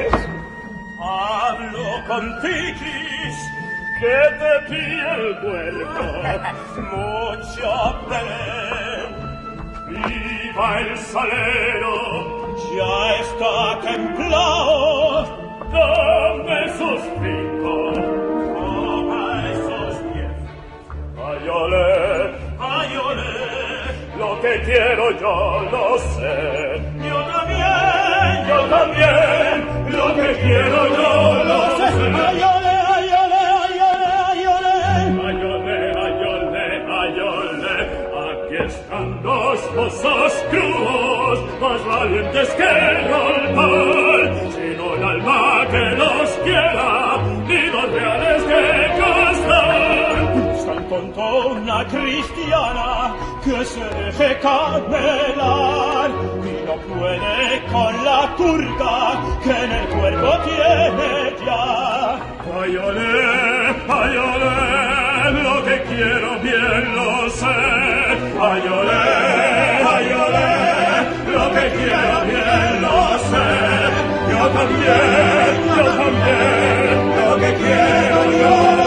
hablo 1.01 1.89
con 2.09 2.25
Tikis, 2.41 3.39
que 4.01 4.19
te 4.41 4.53
pide 4.69 5.11
el 5.21 5.27
cuerpo, 5.45 6.05
mucho 6.93 7.71
pelea. 8.09 9.05
Viva 9.89 10.81
el 10.81 10.99
salero, 10.99 11.97
ya 12.75 12.97
está 13.25 13.55
templado, 13.81 15.25
dame 15.73 16.61
sus 16.79 17.01
cinco, 17.21 17.75
toma 18.55 19.25
esos 19.53 19.95
diez. 20.15 20.39
Ay, 21.27 21.49
olé, 21.49 21.91
ay, 22.07 22.23
olé, 22.23 22.24
lo 24.25 24.41
que 24.41 24.53
quiero 24.63 25.05
yo 25.23 25.37
lo 25.75 25.99
sé. 25.99 26.37
Yo 27.09 27.19
también, 27.35 28.33
yo 28.49 28.59
también, 28.77 29.57
lo 29.99 30.07
que 30.19 30.29
quiero 30.45 30.81
yo 30.99 31.45
lo 31.51 31.61
sé. 31.79 31.89
Ay, 32.27 32.41
ole, 32.53 32.75
ay, 32.95 33.09
ole, 33.23 33.43
ay, 33.63 33.77
ole, 33.85 34.03
ay, 34.29 34.41
ole. 34.55 34.75
Ay, 35.27 35.39
ole, 35.55 35.77
ay, 36.05 36.21
ole, 36.33 36.65
ay, 37.01 37.17
ole. 37.21 37.77
Aquí 38.31 38.57
están 38.67 39.23
dos 39.23 39.59
mozos 39.77 40.33
crudos, 40.51 41.39
más 41.61 41.81
valientes 41.85 42.49
que 42.59 42.69
el 42.91 42.99
golpal, 43.13 44.23
sin 44.55 44.81
un 44.81 45.05
alma 45.13 45.67
que 45.71 45.85
los 46.03 46.24
gastar. 50.95 51.05
Están 51.05 51.13
con 51.13 51.13
toda 51.13 51.47
una 51.47 51.87
cristiana 51.87 53.15
que 53.45 53.65
se 53.65 53.85
deje 53.85 54.39
camelar 54.41 56.11
y 56.11 56.67
no 56.67 56.75
puede 56.95 57.65
con 57.73 58.05
la 58.05 58.35
turca 58.37 59.21
que 59.43 59.51
en 59.51 59.73
el 59.73 59.89
cuerpo 59.89 60.31
tiene 60.45 61.35
ya. 61.45 62.19
Ay, 62.57 62.77
olé, 62.77 63.77
ay, 63.89 64.17
olé, 64.17 65.43
lo 65.43 65.65
que 65.65 65.83
quiero 65.83 66.39
bien 66.41 66.95
lo 66.95 67.31
sé. 67.31 67.47
Ay, 68.41 68.63
olé, 68.69 69.05
ay, 69.93 70.07
olé, 70.25 70.53
lo 71.33 71.51
que 71.55 71.71
quiero 71.77 72.17
bien 72.27 72.83
lo 72.83 73.19
sé. 73.31 73.47
Yo 74.31 74.49
también, 74.49 75.55
yo 75.77 75.85
también, 76.03 76.97
lo 77.21 77.37
que 77.37 77.55
quiero 77.55 78.19
yo 78.41 78.84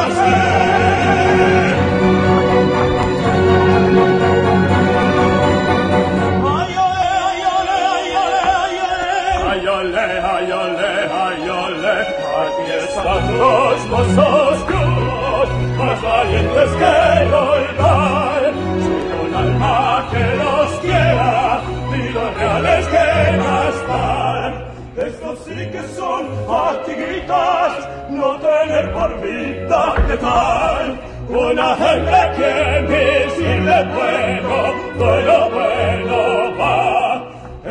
Una 31.30 31.74
hembra 31.74 32.32
que 32.36 32.82
mil 32.88 33.32
sirve 33.32 33.84
bueno, 33.94 34.74
bueno, 34.98 35.50
bueno. 35.50 36.47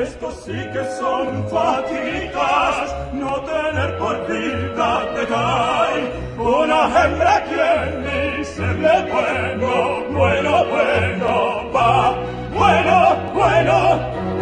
Estos 0.07 0.35
sí 0.45 0.53
que 0.73 0.85
son 1.01 1.49
fatiguitas, 1.49 2.95
no 3.13 3.41
tener 3.41 3.99
por 3.99 4.17
vida 4.29 5.05
de 5.17 5.27
tal. 5.27 5.97
Una 6.39 6.81
hembra 7.05 7.45
que 7.49 7.67
mil 8.05 8.45
sirve 8.45 8.97
bueno, 9.11 10.05
bueno, 10.13 10.65
bueno 10.67 11.73
va. 11.75 12.15
Bueno, 12.55 12.97
bueno, 13.35 13.77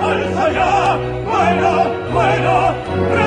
alza 0.09 0.53
ya, 0.53 0.97
bueno, 1.33 1.71
bueno, 2.13 3.24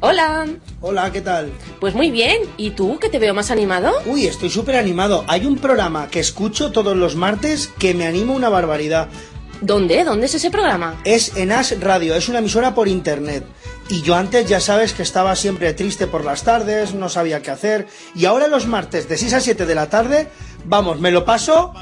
Hola. 0.00 0.46
Hola, 0.80 1.10
¿qué 1.12 1.20
tal? 1.20 1.52
Pues 1.80 1.94
muy 1.94 2.10
bien. 2.10 2.42
¿Y 2.56 2.70
tú, 2.70 2.98
que 3.00 3.08
te 3.08 3.18
veo 3.18 3.34
más 3.34 3.50
animado? 3.50 3.92
Uy, 4.06 4.26
estoy 4.26 4.48
súper 4.48 4.76
animado. 4.76 5.24
Hay 5.26 5.44
un 5.44 5.58
programa 5.58 6.08
que 6.08 6.20
escucho 6.20 6.70
todos 6.70 6.96
los 6.96 7.16
martes 7.16 7.68
que 7.78 7.94
me 7.94 8.06
anima 8.06 8.32
una 8.32 8.48
barbaridad. 8.48 9.08
¿Dónde? 9.60 10.04
¿Dónde 10.04 10.26
es 10.26 10.34
ese 10.34 10.52
programa? 10.52 11.00
Es 11.04 11.36
en 11.36 11.50
Ash 11.50 11.72
Radio, 11.80 12.14
es 12.14 12.28
una 12.28 12.38
emisora 12.38 12.74
por 12.74 12.86
internet. 12.86 13.44
Y 13.90 14.02
yo 14.02 14.16
antes 14.16 14.46
ya 14.46 14.60
sabes 14.60 14.92
que 14.92 15.02
estaba 15.02 15.34
siempre 15.34 15.72
triste 15.72 16.06
por 16.06 16.22
las 16.24 16.42
tardes, 16.42 16.92
no 16.94 17.08
sabía 17.08 17.40
qué 17.40 17.50
hacer. 17.50 17.86
Y 18.14 18.26
ahora 18.26 18.46
los 18.46 18.66
martes 18.66 19.08
de 19.08 19.16
6 19.16 19.32
a 19.32 19.40
7 19.40 19.64
de 19.64 19.74
la 19.74 19.88
tarde, 19.88 20.28
vamos, 20.66 21.00
me 21.00 21.10
lo 21.10 21.24
paso 21.24 21.72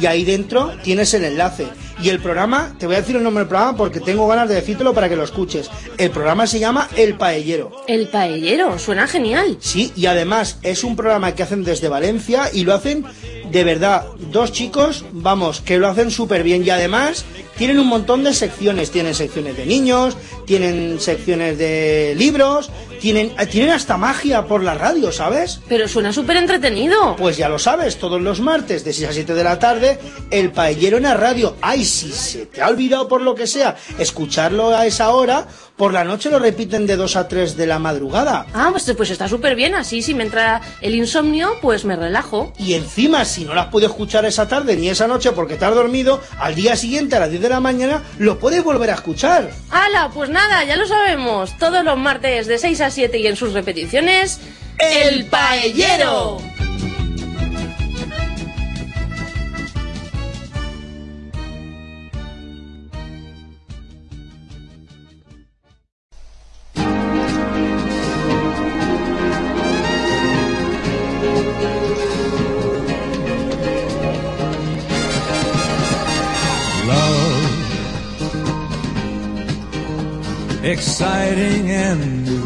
y 0.00 0.06
ahí 0.06 0.24
dentro 0.24 0.72
tienes 0.82 1.14
el 1.14 1.24
enlace. 1.24 1.68
Y 2.02 2.08
el 2.08 2.20
programa, 2.20 2.74
te 2.78 2.86
voy 2.86 2.96
a 2.96 3.00
decir 3.00 3.16
el 3.16 3.22
nombre 3.22 3.42
del 3.42 3.48
programa 3.48 3.76
porque 3.76 4.00
tengo 4.00 4.26
ganas 4.26 4.48
de 4.48 4.56
decírtelo 4.56 4.92
para 4.94 5.08
que 5.08 5.16
lo 5.16 5.24
escuches. 5.24 5.70
El 5.96 6.10
programa 6.10 6.46
se 6.46 6.58
llama 6.58 6.88
El 6.96 7.16
Paellero. 7.16 7.70
El 7.86 8.08
paellero. 8.08 8.78
Suena 8.78 9.06
genial. 9.06 9.56
Sí, 9.60 9.92
y 9.96 10.06
además 10.06 10.58
es 10.62 10.84
un 10.84 10.96
programa 10.96 11.34
que 11.34 11.42
hacen 11.42 11.64
desde 11.64 11.88
Valencia 11.88 12.50
y 12.52 12.64
lo 12.64 12.74
hacen 12.74 13.04
de 13.50 13.64
verdad. 13.64 14.06
Dos 14.32 14.52
chicos, 14.52 15.04
vamos, 15.12 15.60
que 15.60 15.78
lo 15.78 15.88
hacen 15.88 16.10
súper 16.10 16.42
bien 16.42 16.64
y 16.64 16.70
además 16.70 17.24
tienen 17.56 17.78
un 17.78 17.86
montón 17.86 18.24
de 18.24 18.34
secciones. 18.34 18.90
Tienen 18.90 19.14
secciones 19.14 19.56
de 19.56 19.66
niños, 19.66 20.16
tienen 20.44 21.00
secciones 21.00 21.58
de 21.58 22.14
libros, 22.16 22.70
tienen, 23.00 23.32
eh, 23.38 23.46
tienen 23.46 23.70
hasta 23.70 23.96
magia 23.96 24.46
por 24.46 24.62
la 24.62 24.74
radio, 24.74 25.12
¿sabes? 25.12 25.60
Pero 25.68 25.86
suena 25.88 26.12
súper 26.12 26.36
entretenido. 26.36 27.16
Pues 27.16 27.36
ya 27.36 27.48
lo 27.48 27.58
sabes, 27.58 27.98
todos 27.98 28.20
los 28.20 28.40
martes 28.40 28.84
de 28.84 28.92
6 28.92 29.08
a 29.08 29.12
7 29.12 29.34
de 29.34 29.44
la 29.44 29.58
tarde, 29.58 29.98
el 30.30 30.50
paellero 30.50 30.96
en 30.96 31.04
la 31.04 31.14
radio. 31.14 31.56
Ay, 31.60 31.83
si 31.84 32.10
se 32.10 32.46
te 32.46 32.62
ha 32.62 32.68
olvidado 32.68 33.08
por 33.08 33.20
lo 33.20 33.34
que 33.34 33.46
sea 33.46 33.76
escucharlo 33.98 34.74
a 34.74 34.86
esa 34.86 35.10
hora, 35.10 35.46
por 35.76 35.92
la 35.92 36.04
noche 36.04 36.30
lo 36.30 36.38
repiten 36.38 36.86
de 36.86 36.96
2 36.96 37.16
a 37.16 37.28
3 37.28 37.56
de 37.56 37.66
la 37.66 37.78
madrugada. 37.78 38.46
Ah, 38.54 38.68
pues, 38.70 38.92
pues 38.96 39.10
está 39.10 39.28
súper 39.28 39.56
bien. 39.56 39.74
Así, 39.74 40.02
si 40.02 40.14
me 40.14 40.24
entra 40.24 40.60
el 40.80 40.94
insomnio, 40.94 41.56
pues 41.60 41.84
me 41.84 41.96
relajo. 41.96 42.52
Y 42.58 42.74
encima, 42.74 43.24
si 43.24 43.44
no 43.44 43.54
lo 43.54 43.60
has 43.60 43.66
podido 43.68 43.90
escuchar 43.90 44.24
esa 44.24 44.46
tarde 44.48 44.76
ni 44.76 44.88
esa 44.88 45.06
noche 45.06 45.32
porque 45.32 45.56
te 45.56 45.64
has 45.64 45.74
dormido, 45.74 46.20
al 46.38 46.54
día 46.54 46.76
siguiente 46.76 47.16
a 47.16 47.20
las 47.20 47.30
10 47.30 47.42
de 47.42 47.48
la 47.48 47.60
mañana 47.60 48.02
lo 48.18 48.38
puedes 48.38 48.62
volver 48.62 48.90
a 48.90 48.94
escuchar. 48.94 49.50
¡Hala! 49.70 50.10
Pues 50.14 50.30
nada, 50.30 50.64
ya 50.64 50.76
lo 50.76 50.86
sabemos. 50.86 51.56
Todos 51.58 51.84
los 51.84 51.98
martes 51.98 52.46
de 52.46 52.58
6 52.58 52.80
a 52.80 52.90
7 52.90 53.18
y 53.18 53.26
en 53.26 53.36
sus 53.36 53.52
repeticiones... 53.52 54.40
¡El 54.78 55.26
Paellero! 55.26 56.38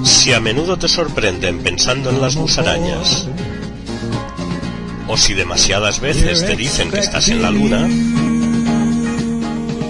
Si 0.02 0.33
a 0.33 0.40
menudo 0.40 0.76
te 0.76 0.88
sorprenden 0.88 1.61
pensando 1.61 2.11
en 2.11 2.20
las 2.20 2.35
musarañas, 2.35 3.28
o 5.07 5.16
si 5.16 5.35
demasiadas 5.35 6.00
veces 6.00 6.44
te 6.44 6.57
dicen 6.57 6.90
que 6.90 6.98
estás 6.98 7.28
en 7.28 7.42
la 7.42 7.52
luna, 7.52 7.88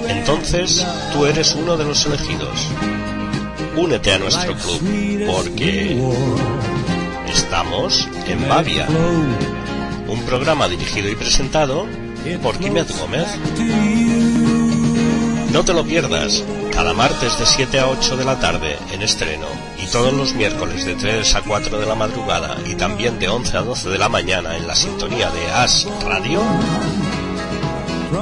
entonces 0.09 0.87
tú 1.15 1.25
eres 1.25 1.55
uno 1.55 1.79
de 1.79 1.87
los 1.87 2.05
elegidos. 2.05 2.69
Únete 3.77 4.13
a 4.13 4.19
nuestro 4.19 4.55
club, 4.57 5.27
porque 5.27 5.99
estamos 7.33 8.07
en 8.27 8.47
Bavia, 8.47 8.87
un 10.07 10.23
programa 10.25 10.69
dirigido 10.69 11.09
y 11.09 11.15
presentado 11.15 11.87
por 12.43 12.59
Quimet 12.59 12.91
Gómez. 12.99 13.27
No 15.51 15.65
te 15.65 15.73
lo 15.73 15.83
pierdas, 15.83 16.45
cada 16.79 16.95
martes 16.95 17.37
de 17.41 17.45
7 17.45 17.81
a 17.81 17.89
8 17.89 18.17
de 18.19 18.25
la 18.25 18.39
tarde 18.39 18.79
en 18.93 19.03
estreno 19.03 19.47
y 19.83 19.87
todos 19.89 20.13
los 20.13 20.33
miércoles 20.35 20.85
de 20.85 20.95
3 20.95 21.35
a 21.35 21.43
4 21.43 21.81
de 21.81 21.85
la 21.85 21.97
madrugada 21.97 22.57
y 22.65 22.77
también 22.77 23.19
de 23.19 23.29
11 23.29 23.57
a 23.57 23.63
12 23.63 23.89
de 23.89 23.99
la 23.99 24.09
mañana 24.09 24.57
en 24.57 24.65
la 24.65 24.77
sintonía 24.77 25.29
de 25.29 25.51
As 25.51 25.89
Radio. 26.05 26.41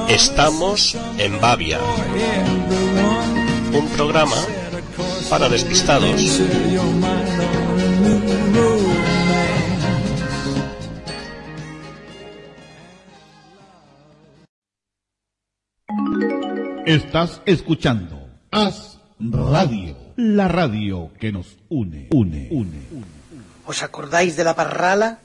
Estamos 0.09 0.97
en 1.19 1.39
Bavia, 1.39 1.79
un 3.73 3.87
programa 3.89 4.37
para 5.29 5.49
despistados. 5.49 6.41
Estás 16.87 17.43
escuchando 17.45 18.16
As 18.51 18.97
Radio, 19.19 19.95
la 20.15 20.47
radio 20.47 21.09
que 21.19 21.31
nos 21.31 21.57
une, 21.69 22.07
une, 22.11 22.47
une. 22.49 22.87
¿Os 23.65 23.83
acordáis 23.83 24.37
de 24.37 24.43
la 24.43 24.55
parrala? 24.55 25.19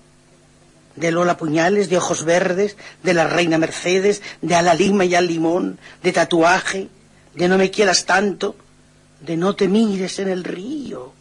De 0.97 1.11
Lola 1.13 1.37
Puñales, 1.37 1.89
de 1.89 1.99
Ojos 1.99 2.25
Verdes, 2.25 2.77
de 3.03 3.15
la 3.15 3.27
Reina 3.29 3.59
Mercedes, 3.59 4.23
de 4.43 4.55
A 4.55 4.63
la 4.63 4.75
Lima 4.75 5.05
y 5.05 5.15
al 5.15 5.27
Limón, 5.27 5.79
de 6.03 6.13
Tatuaje, 6.13 6.89
de 7.35 7.49
No 7.49 7.59
me 7.59 7.71
quieras 7.71 8.07
tanto, 8.07 8.57
de 9.21 9.37
No 9.37 9.55
te 9.55 9.69
mires 9.69 10.19
en 10.19 10.29
el 10.29 10.43
río. 10.43 11.13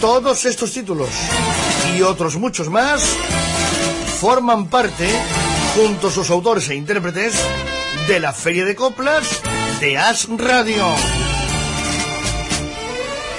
Todos 0.00 0.44
estos 0.46 0.72
títulos 0.72 1.10
y 1.96 2.02
otros 2.02 2.36
muchos 2.36 2.70
más 2.70 3.02
forman 4.20 4.68
parte, 4.70 5.08
junto 5.76 6.08
a 6.08 6.10
sus 6.10 6.30
autores 6.30 6.68
e 6.70 6.76
intérpretes, 6.76 7.34
de 8.08 8.20
la 8.20 8.32
Feria 8.32 8.64
de 8.64 8.74
Coplas 8.74 9.42
de 9.82 9.98
As 9.98 10.28
Radio. 10.28 10.94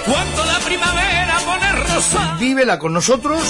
Cuando 0.04 0.44
la 0.44 0.58
primavera 0.58 1.38
pone 1.42 1.72
rosa. 1.72 2.36
Vívela 2.38 2.78
con 2.78 2.92
nosotros 2.92 3.40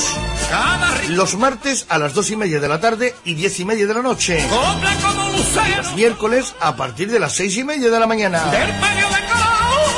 los 1.08 1.34
martes 1.34 1.86
a 1.88 1.98
las 1.98 2.14
dos 2.14 2.30
y 2.30 2.36
media 2.36 2.60
de 2.60 2.68
la 2.68 2.78
tarde 2.78 3.16
y 3.24 3.34
diez 3.34 3.58
y 3.58 3.64
media 3.64 3.88
de 3.88 3.94
la 3.94 4.02
noche. 4.02 4.46
Copla 4.48 4.94
como 5.02 5.28
lucero. 5.30 5.82
Los 5.82 5.94
miércoles 5.96 6.54
a 6.60 6.76
partir 6.76 7.10
de 7.10 7.18
las 7.18 7.32
seis 7.32 7.56
y 7.56 7.64
media 7.64 7.90
de 7.90 7.98
la 7.98 8.06
mañana. 8.06 8.44
Del 8.52 8.72
medio 8.74 9.08
de 9.08 9.22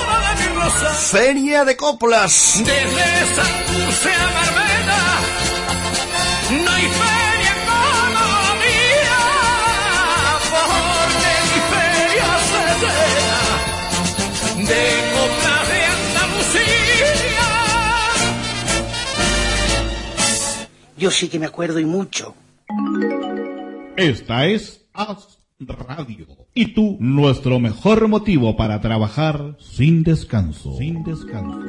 una 0.06 0.34
de 0.34 0.48
mis 0.48 0.54
rosas. 0.54 0.96
Feria 0.96 1.66
de 1.66 1.76
Coplas. 1.76 2.54
Desde 2.60 3.34
Santurce 3.36 4.10
a 4.10 4.24
Marbella. 4.32 5.02
No 6.64 6.70
hay 6.72 6.82
feria 6.82 7.15
de 14.68 14.82
coplas 15.14 15.68
de 15.68 15.84
Andalucía. 15.96 16.66
Yo 20.96 21.10
sí 21.10 21.28
que 21.28 21.38
me 21.38 21.46
acuerdo 21.46 21.78
y 21.78 21.84
mucho. 21.84 22.34
Esta 23.96 24.46
es 24.46 24.86
As 24.92 25.36
Radio. 25.58 26.26
Y 26.52 26.74
tú, 26.74 26.98
nuestro 27.00 27.58
mejor 27.60 28.08
motivo 28.08 28.56
para 28.56 28.80
trabajar 28.80 29.56
sin 29.58 30.02
descanso. 30.02 30.76
Sin 30.76 31.02
descanso. 31.02 31.60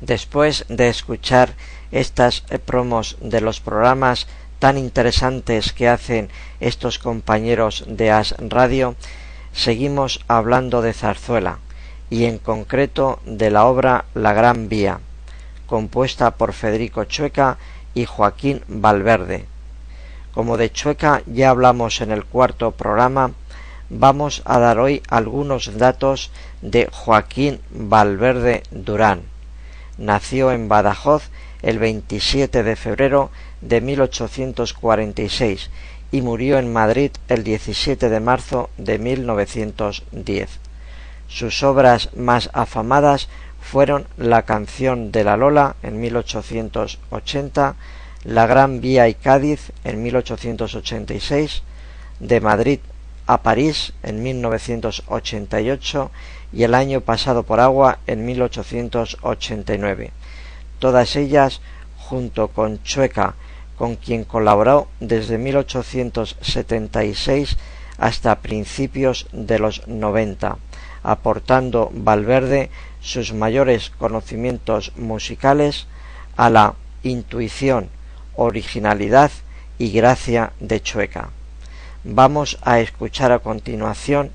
Después 0.00 0.64
de 0.68 0.88
escuchar 0.88 1.54
estas 1.90 2.42
promos 2.66 3.16
de 3.20 3.40
los 3.40 3.60
programas 3.60 4.26
tan 4.58 4.78
interesantes 4.78 5.72
que 5.72 5.88
hacen 5.88 6.30
estos 6.60 6.98
compañeros 6.98 7.84
de 7.86 8.10
As 8.10 8.34
Radio, 8.38 8.96
seguimos 9.52 10.20
hablando 10.28 10.82
de 10.82 10.92
zarzuela 10.92 11.58
y 12.10 12.24
en 12.24 12.38
concreto 12.38 13.20
de 13.24 13.50
la 13.50 13.66
obra 13.66 14.06
La 14.14 14.32
Gran 14.32 14.68
Vía, 14.68 15.00
compuesta 15.66 16.32
por 16.32 16.52
Federico 16.52 17.04
Chueca 17.04 17.58
y 17.94 18.06
Joaquín 18.06 18.62
Valverde. 18.68 19.46
Como 20.32 20.56
de 20.56 20.72
Chueca 20.72 21.22
ya 21.26 21.50
hablamos 21.50 22.00
en 22.00 22.10
el 22.10 22.24
cuarto 22.24 22.72
programa, 22.72 23.32
vamos 23.90 24.42
a 24.44 24.58
dar 24.58 24.78
hoy 24.78 25.02
algunos 25.08 25.78
datos 25.78 26.30
de 26.62 26.88
Joaquín 26.90 27.60
Valverde 27.70 28.62
Durán. 28.70 29.22
Nació 29.98 30.52
en 30.52 30.68
Badajoz 30.68 31.30
el 31.62 31.78
27 31.78 32.62
de 32.62 32.76
febrero 32.76 33.30
de 33.60 33.80
1846 33.80 35.70
y 36.10 36.22
murió 36.22 36.58
en 36.58 36.72
Madrid 36.72 37.10
el 37.28 37.44
17 37.44 38.08
de 38.08 38.20
marzo 38.20 38.70
de 38.78 38.98
1910. 38.98 40.48
Sus 41.28 41.62
obras 41.62 42.10
más 42.16 42.48
afamadas 42.54 43.28
fueron 43.60 44.06
La 44.16 44.42
canción 44.42 45.12
de 45.12 45.24
la 45.24 45.36
Lola 45.36 45.76
en 45.82 46.00
1880, 46.00 47.76
La 48.24 48.46
Gran 48.46 48.80
Vía 48.80 49.08
y 49.08 49.14
Cádiz 49.14 49.72
en 49.84 50.02
1886, 50.02 51.62
De 52.20 52.40
Madrid 52.40 52.80
a 53.26 53.42
París 53.42 53.92
en 54.02 54.22
1988 54.22 56.10
y 56.52 56.62
El 56.62 56.74
año 56.74 57.02
pasado 57.02 57.42
por 57.42 57.60
agua 57.60 57.98
en 58.06 58.24
1889. 58.24 60.12
Todas 60.78 61.14
ellas 61.16 61.60
junto 61.98 62.48
con 62.48 62.82
Chueca, 62.82 63.34
con 63.78 63.96
quien 63.96 64.24
colaboró 64.24 64.88
desde 65.00 65.38
1876 65.38 67.56
hasta 67.96 68.40
principios 68.40 69.26
de 69.32 69.58
los 69.58 69.88
90 69.88 70.58
aportando 71.02 71.90
Valverde 71.92 72.70
sus 73.00 73.32
mayores 73.32 73.90
conocimientos 73.90 74.92
musicales 74.96 75.86
a 76.36 76.50
la 76.50 76.74
intuición, 77.02 77.88
originalidad 78.36 79.30
y 79.78 79.92
gracia 79.92 80.52
de 80.60 80.82
Chueca. 80.82 81.30
Vamos 82.04 82.58
a 82.62 82.80
escuchar 82.80 83.32
a 83.32 83.38
continuación 83.38 84.30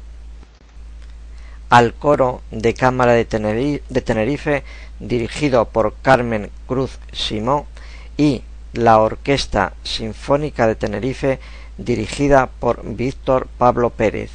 al 1.69 1.93
coro 1.93 2.41
de 2.51 2.73
cámara 2.73 3.13
de 3.13 3.25
Tenerife, 3.25 4.63
dirigido 4.99 5.65
por 5.65 5.95
Carmen 6.01 6.51
Cruz 6.67 6.99
Simón 7.11 7.63
y 8.15 8.43
la 8.73 8.99
Orquesta 8.99 9.73
Sinfónica 9.83 10.67
de 10.67 10.75
Tenerife 10.75 11.39
dirigida 11.77 12.49
por 12.59 12.83
Víctor 12.83 13.47
Pablo 13.57 13.91
Pérez 13.91 14.31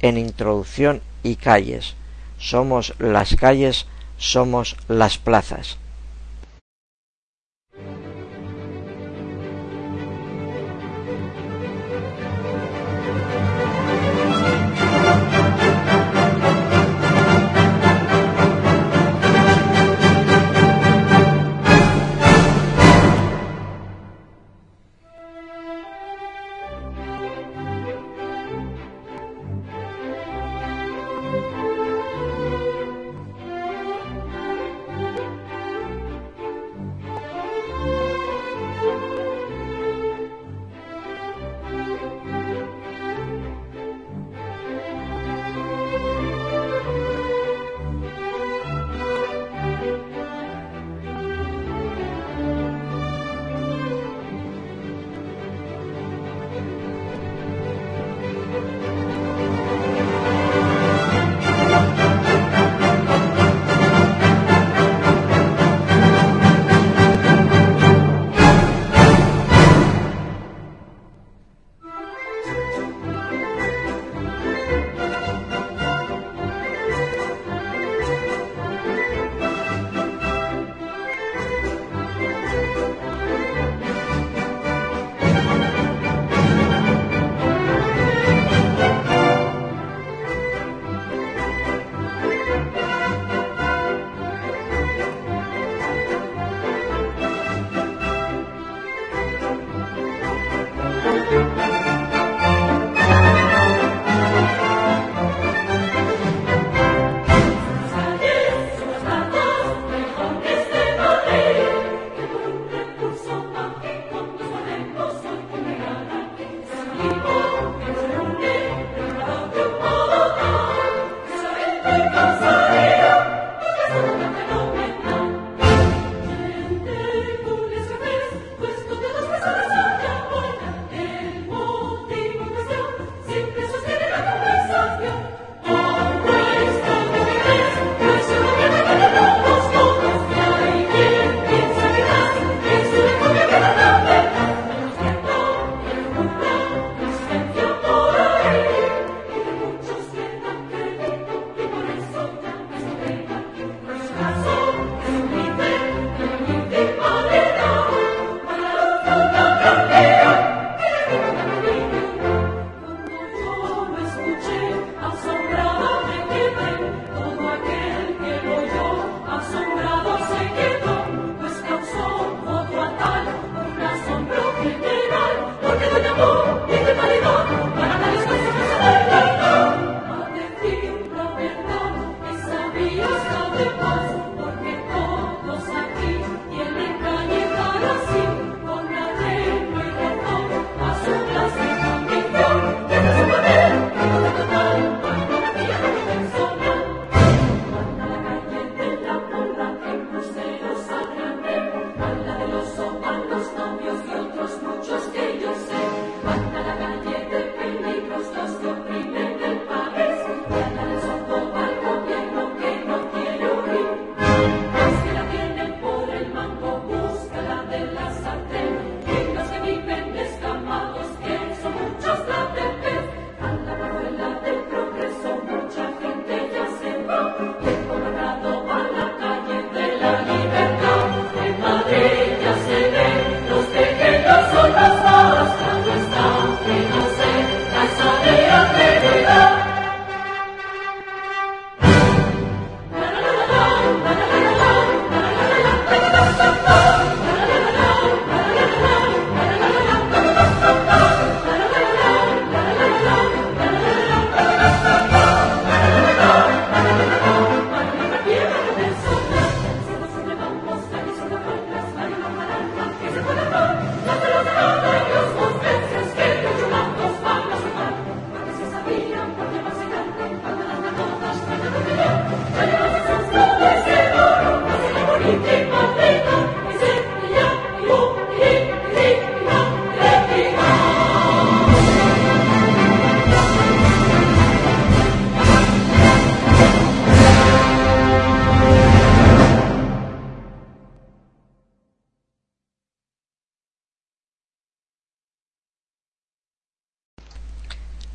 en 0.00 0.16
introducción 0.16 1.02
y 1.22 1.36
calles. 1.36 1.94
Somos 2.38 2.94
las 2.98 3.34
calles, 3.36 3.86
somos 4.16 4.76
las 4.88 5.18
plazas. 5.18 5.79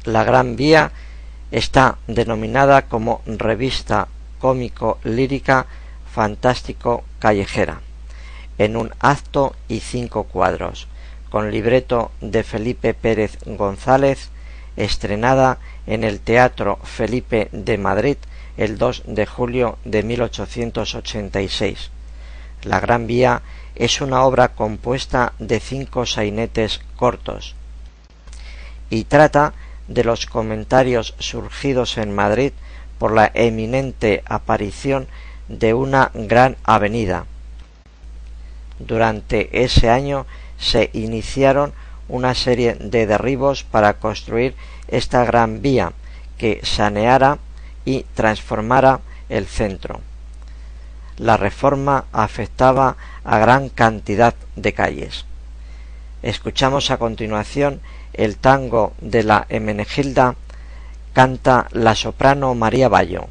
La 0.05 0.23
Gran 0.23 0.55
Vía 0.55 0.91
está 1.49 1.97
denominada 2.05 2.83
como 2.83 3.23
revista 3.25 4.07
cómico 4.39 4.99
lírica 5.03 5.65
fantástico 6.13 7.03
callejera 7.17 7.81
en 8.59 8.77
un 8.77 8.93
acto 8.99 9.55
y 9.67 9.79
cinco 9.79 10.25
cuadros, 10.25 10.87
con 11.29 11.51
libreto 11.51 12.11
de 12.21 12.43
Felipe 12.43 12.93
Pérez 12.93 13.39
González, 13.45 14.29
estrenada 14.77 15.57
en 15.87 16.03
el 16.03 16.19
Teatro 16.19 16.77
Felipe 16.83 17.49
de 17.51 17.77
Madrid 17.79 18.17
el 18.57 18.77
2 18.77 19.03
de 19.07 19.25
julio 19.25 19.77
de 19.85 20.03
1886. 20.03 21.89
La 22.63 22.79
Gran 22.79 23.07
Vía 23.07 23.41
es 23.73 24.01
una 24.01 24.23
obra 24.23 24.49
compuesta 24.49 25.33
de 25.39 25.59
cinco 25.59 26.05
sainetes 26.05 26.79
cortos 26.95 27.55
y 28.89 29.05
trata 29.05 29.53
de 29.87 30.03
los 30.03 30.25
comentarios 30.25 31.15
surgidos 31.19 31.97
en 31.97 32.13
Madrid 32.13 32.51
por 32.97 33.13
la 33.13 33.31
eminente 33.33 34.23
aparición 34.25 35.07
de 35.47 35.73
una 35.73 36.11
gran 36.13 36.57
avenida. 36.63 37.25
Durante 38.79 39.63
ese 39.63 39.89
año 39.89 40.25
se 40.57 40.89
iniciaron 40.93 41.73
una 42.07 42.35
serie 42.35 42.75
de 42.75 43.07
derribos 43.07 43.63
para 43.63 43.95
construir 43.95 44.55
esta 44.87 45.25
gran 45.25 45.61
vía 45.61 45.93
que 46.37 46.59
saneara 46.63 47.39
y 47.85 48.03
transformara 48.13 48.99
el 49.29 49.45
centro. 49.45 50.01
La 51.17 51.37
reforma 51.37 52.05
afectaba 52.11 52.97
a 53.23 53.37
gran 53.39 53.69
cantidad 53.69 54.35
de 54.55 54.73
calles. 54.73 55.25
Escuchamos 56.21 56.91
a 56.91 56.97
continuación 56.97 57.81
el 58.17 58.37
tango 58.37 58.93
de 59.01 59.23
la 59.23 59.45
Emenegilda 59.49 60.35
canta 61.13 61.67
la 61.71 61.95
soprano 61.95 62.55
María 62.55 62.89
Bayo. 62.89 63.27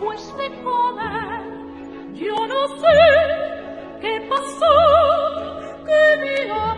pues 0.00 0.34
de 0.36 0.48
joven 0.64 2.14
yo 2.14 2.34
no 2.46 2.68
sé 2.78 2.86
qué 4.00 4.26
pasó, 4.28 4.74
qué 5.86 6.16
milagro. 6.20 6.69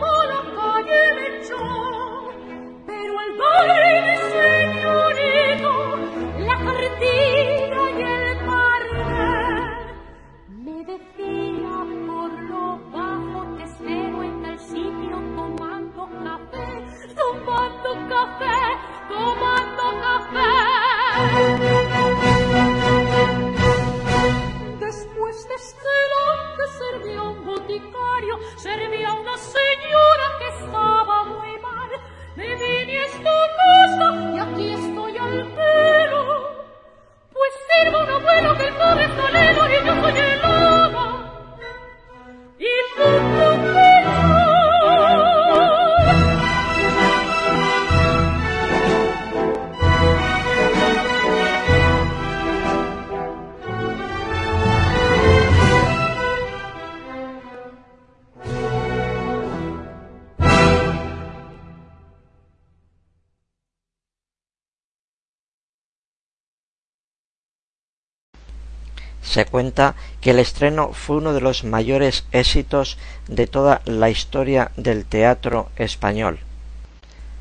Se 69.32 69.46
cuenta 69.46 69.94
que 70.20 70.32
el 70.32 70.38
estreno 70.38 70.92
fue 70.92 71.16
uno 71.16 71.32
de 71.32 71.40
los 71.40 71.64
mayores 71.64 72.26
éxitos 72.32 72.98
de 73.28 73.46
toda 73.46 73.80
la 73.86 74.10
historia 74.10 74.72
del 74.76 75.06
teatro 75.06 75.70
español, 75.76 76.38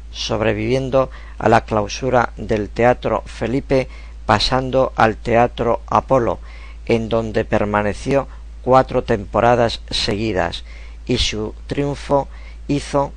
sobreviviendo 0.10 1.10
a 1.38 1.50
la 1.50 1.66
clausura 1.66 2.32
del 2.38 2.70
Teatro 2.70 3.24
Felipe 3.26 3.90
pasando 4.26 4.94
al 4.96 5.18
Teatro 5.18 5.82
Apolo, 5.86 6.40
en 6.86 7.10
donde 7.10 7.44
permaneció 7.44 8.30
cuatro 8.62 9.04
temporadas 9.04 9.82
seguidas 9.90 10.64
y 11.06 11.18
su 11.18 11.54
triunfo 11.68 12.30
hizo 12.70 13.12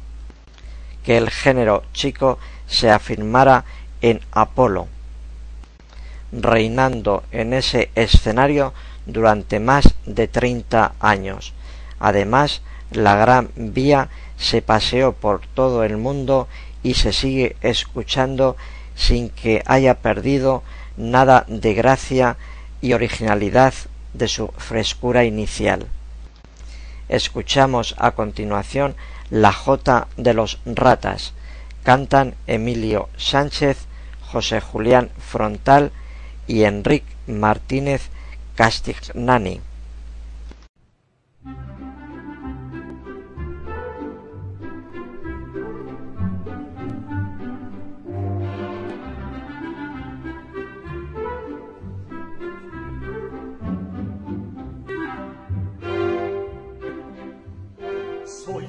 que 1.04 1.16
el 1.16 1.30
género 1.30 1.84
chico 1.92 2.40
se 2.66 2.90
afirmara 2.90 3.64
en 4.00 4.20
Apolo, 4.32 4.88
reinando 6.40 7.22
en 7.30 7.52
ese 7.52 7.90
escenario 7.94 8.72
durante 9.06 9.60
más 9.60 9.94
de 10.06 10.28
treinta 10.28 10.94
años. 11.00 11.52
Además, 11.98 12.62
la 12.90 13.16
Gran 13.16 13.50
Vía 13.56 14.08
se 14.36 14.62
paseó 14.62 15.12
por 15.12 15.46
todo 15.46 15.84
el 15.84 15.96
mundo 15.96 16.48
y 16.82 16.94
se 16.94 17.12
sigue 17.12 17.56
escuchando 17.62 18.56
sin 18.94 19.30
que 19.30 19.62
haya 19.66 19.94
perdido 19.96 20.62
nada 20.96 21.44
de 21.48 21.74
gracia 21.74 22.36
y 22.80 22.92
originalidad 22.92 23.74
de 24.12 24.28
su 24.28 24.48
frescura 24.58 25.24
inicial. 25.24 25.86
Escuchamos 27.08 27.94
a 27.98 28.12
continuación 28.12 28.94
la 29.30 29.52
Jota 29.52 30.08
de 30.16 30.34
los 30.34 30.58
Ratas. 30.64 31.32
Cantan 31.82 32.34
Emilio 32.46 33.08
Sánchez, 33.16 33.86
José 34.20 34.60
Julián 34.60 35.10
Frontal 35.18 35.92
y 36.46 36.64
Enrique 36.64 37.06
Martínez 37.26 38.08
Castignani. 38.54 39.60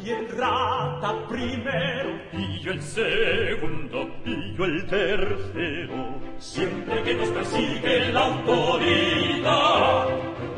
Soy 0.05 0.13
el 0.13 0.29
rata 0.37 1.27
primero, 1.27 2.21
y 2.33 2.59
yo 2.59 2.73
el 2.73 2.81
segundo, 2.83 4.07
y 4.23 4.55
yo 4.55 4.65
el 4.65 4.85
tercero. 4.85 6.21
Siempre 6.37 7.01
que 7.01 7.15
nos 7.15 7.29
persigue 7.29 8.13
la 8.13 8.25
autoridad, 8.25 10.07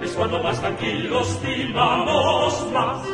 es 0.02 0.12
cuando 0.18 0.44
más 0.44 0.60
tranquilos 0.60 1.42
vivamos 1.42 2.72
más. 2.74 3.08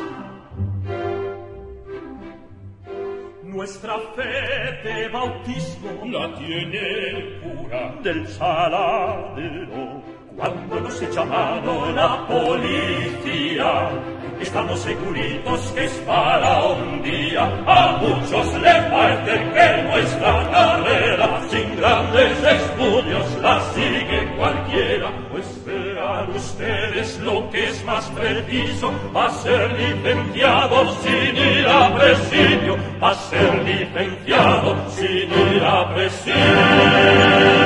Nuestra 3.43 3.99
fe 4.15 4.89
de 4.89 5.09
bautismo 5.09 5.91
la 6.05 6.33
tiene 6.33 7.09
el 7.09 7.41
cura 7.41 7.95
del 8.01 8.27
saladero. 8.27 10.12
Cuando 10.37 10.79
nos 10.79 11.01
echa 11.01 11.23
mano 11.25 11.91
la 11.91 12.27
policía, 12.27 13.89
estamos 14.41 14.79
seguritos 14.79 15.71
que 15.75 15.85
es 15.85 15.91
para 16.07 16.63
un 16.65 17.03
día. 17.03 17.43
A 17.67 17.97
muchos 18.01 18.53
le 18.55 18.73
parece 18.89 19.31
que 19.53 19.83
nuestra 19.83 20.49
carrera, 20.49 21.41
sin 21.49 21.75
grandes 21.77 22.43
estudios, 22.43 23.37
la 23.41 23.61
sigue 23.73 24.35
cualquiera. 24.35 25.11
Pues 25.31 25.65
vean 25.65 26.29
ustedes 26.35 27.19
lo 27.19 27.49
que 27.51 27.69
es 27.69 27.85
más 27.85 28.05
preciso, 28.09 28.91
a 29.13 29.29
ser 29.29 29.71
licenciado 29.73 30.95
sin 31.03 31.37
ir 31.37 31.67
a 31.67 31.95
presidio, 31.95 32.77
a 33.01 33.13
ser 33.13 33.63
licenciado 33.63 34.75
sin 34.89 35.31
ir 35.31 35.63
a 35.63 35.93
presidio. 35.93 37.62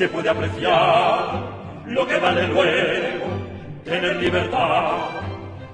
Se 0.00 0.08
puede 0.08 0.30
apreciar 0.30 1.42
lo 1.84 2.06
que 2.06 2.16
vale 2.16 2.48
luego 2.48 3.20
tener 3.84 4.16
libertad, 4.16 4.92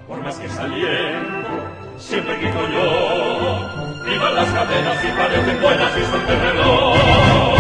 por 0.09 0.21
más 0.21 0.37
que 0.41 0.49
saliendo 0.49 1.49
siempre 1.97 2.37
quito 2.41 2.59
yo, 2.75 4.05
vivan 4.05 4.35
las 4.35 4.51
cadenas 4.51 5.05
y 5.05 5.09
parecen 5.17 5.63
buenas 5.63 5.93
y 5.97 6.05
son 6.11 6.27
de. 6.27 7.56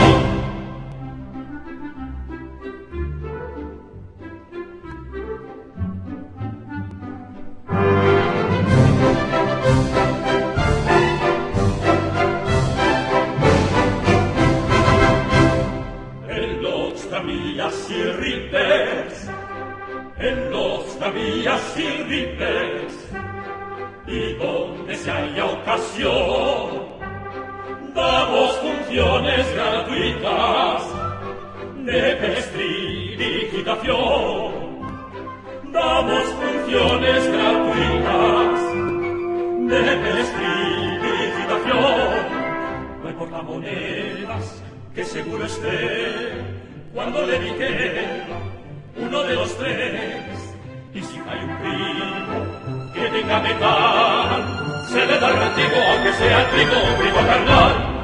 Se 54.88 55.06
le 55.06 55.18
da 55.18 55.28
el 55.28 55.36
rantigo 55.36 55.76
aunque 55.92 56.12
sea 56.14 56.38
un 56.38 56.98
primo 56.98 57.26
carnal. 57.26 57.95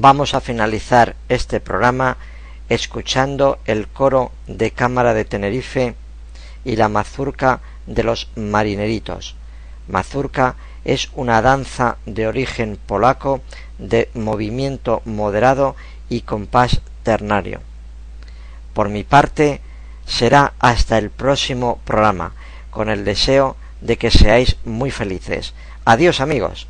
Vamos 0.00 0.34
a 0.34 0.40
finalizar 0.40 1.16
este 1.28 1.60
programa 1.60 2.18
escuchando 2.68 3.58
el 3.64 3.88
coro 3.88 4.30
de 4.46 4.70
Cámara 4.70 5.12
de 5.12 5.24
Tenerife 5.24 5.94
y 6.64 6.76
la 6.76 6.88
mazurca 6.88 7.60
de 7.86 8.04
los 8.04 8.28
marineritos. 8.36 9.34
Mazurca 9.88 10.54
es 10.84 11.10
una 11.14 11.42
danza 11.42 11.96
de 12.06 12.28
origen 12.28 12.78
polaco 12.86 13.40
de 13.78 14.10
movimiento 14.14 15.02
moderado 15.04 15.74
y 16.08 16.20
compás 16.20 16.80
ternario. 17.02 17.60
Por 18.74 18.90
mi 18.90 19.02
parte, 19.02 19.60
será 20.06 20.52
hasta 20.58 20.98
el 20.98 21.10
próximo 21.10 21.80
programa, 21.84 22.34
con 22.70 22.88
el 22.88 23.04
deseo 23.04 23.56
de 23.80 23.96
que 23.96 24.10
seáis 24.10 24.56
muy 24.64 24.90
felices. 24.90 25.54
Adiós 25.84 26.20
amigos. 26.20 26.68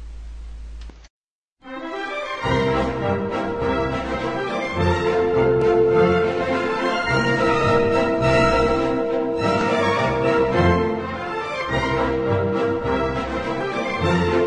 Somos 14.01 14.38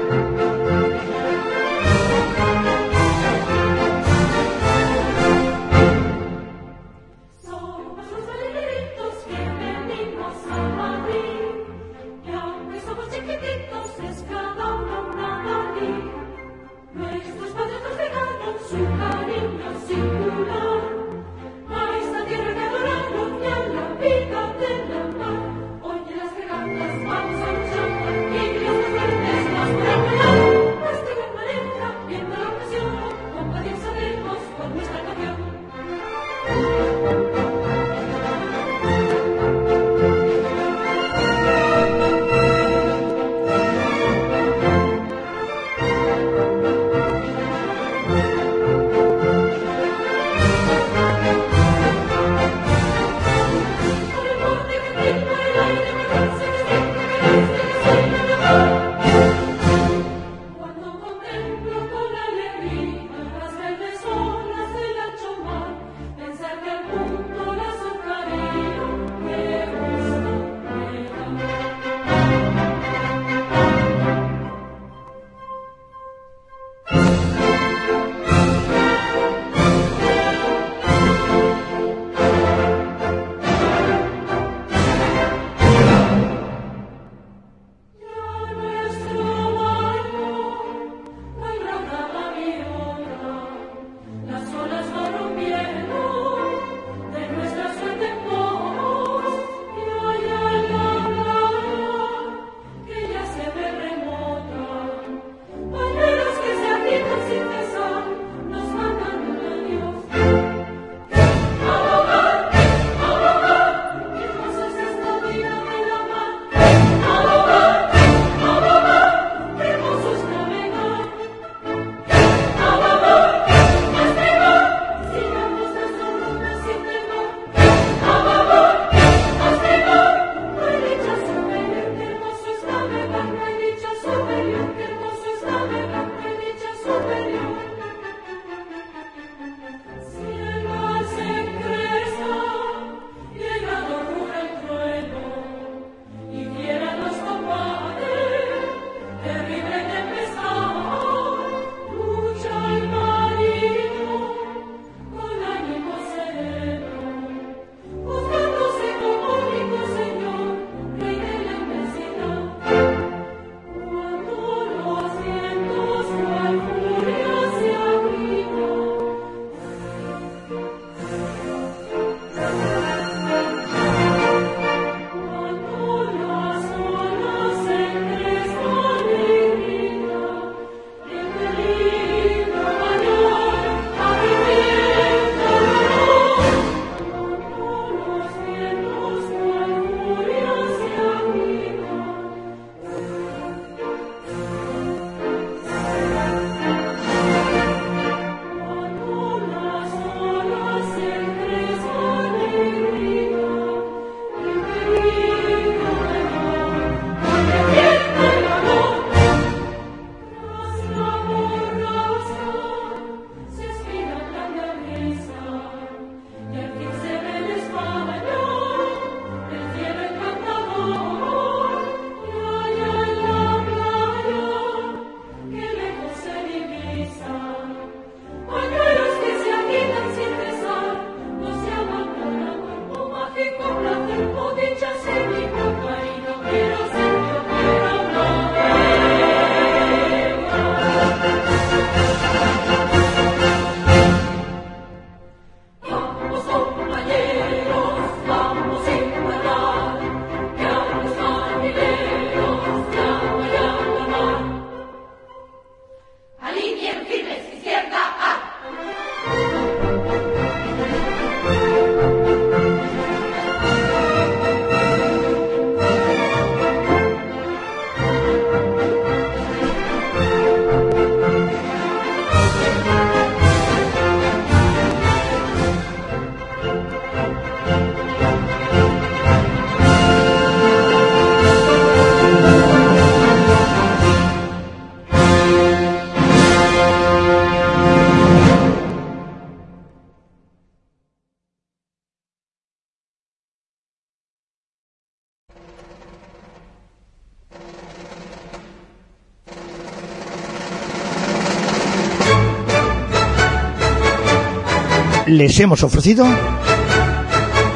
les 305.32 305.58
hemos 305.60 305.82
ofrecido 305.84 306.26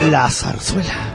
la 0.09 0.29
zarzuela. 0.29 1.14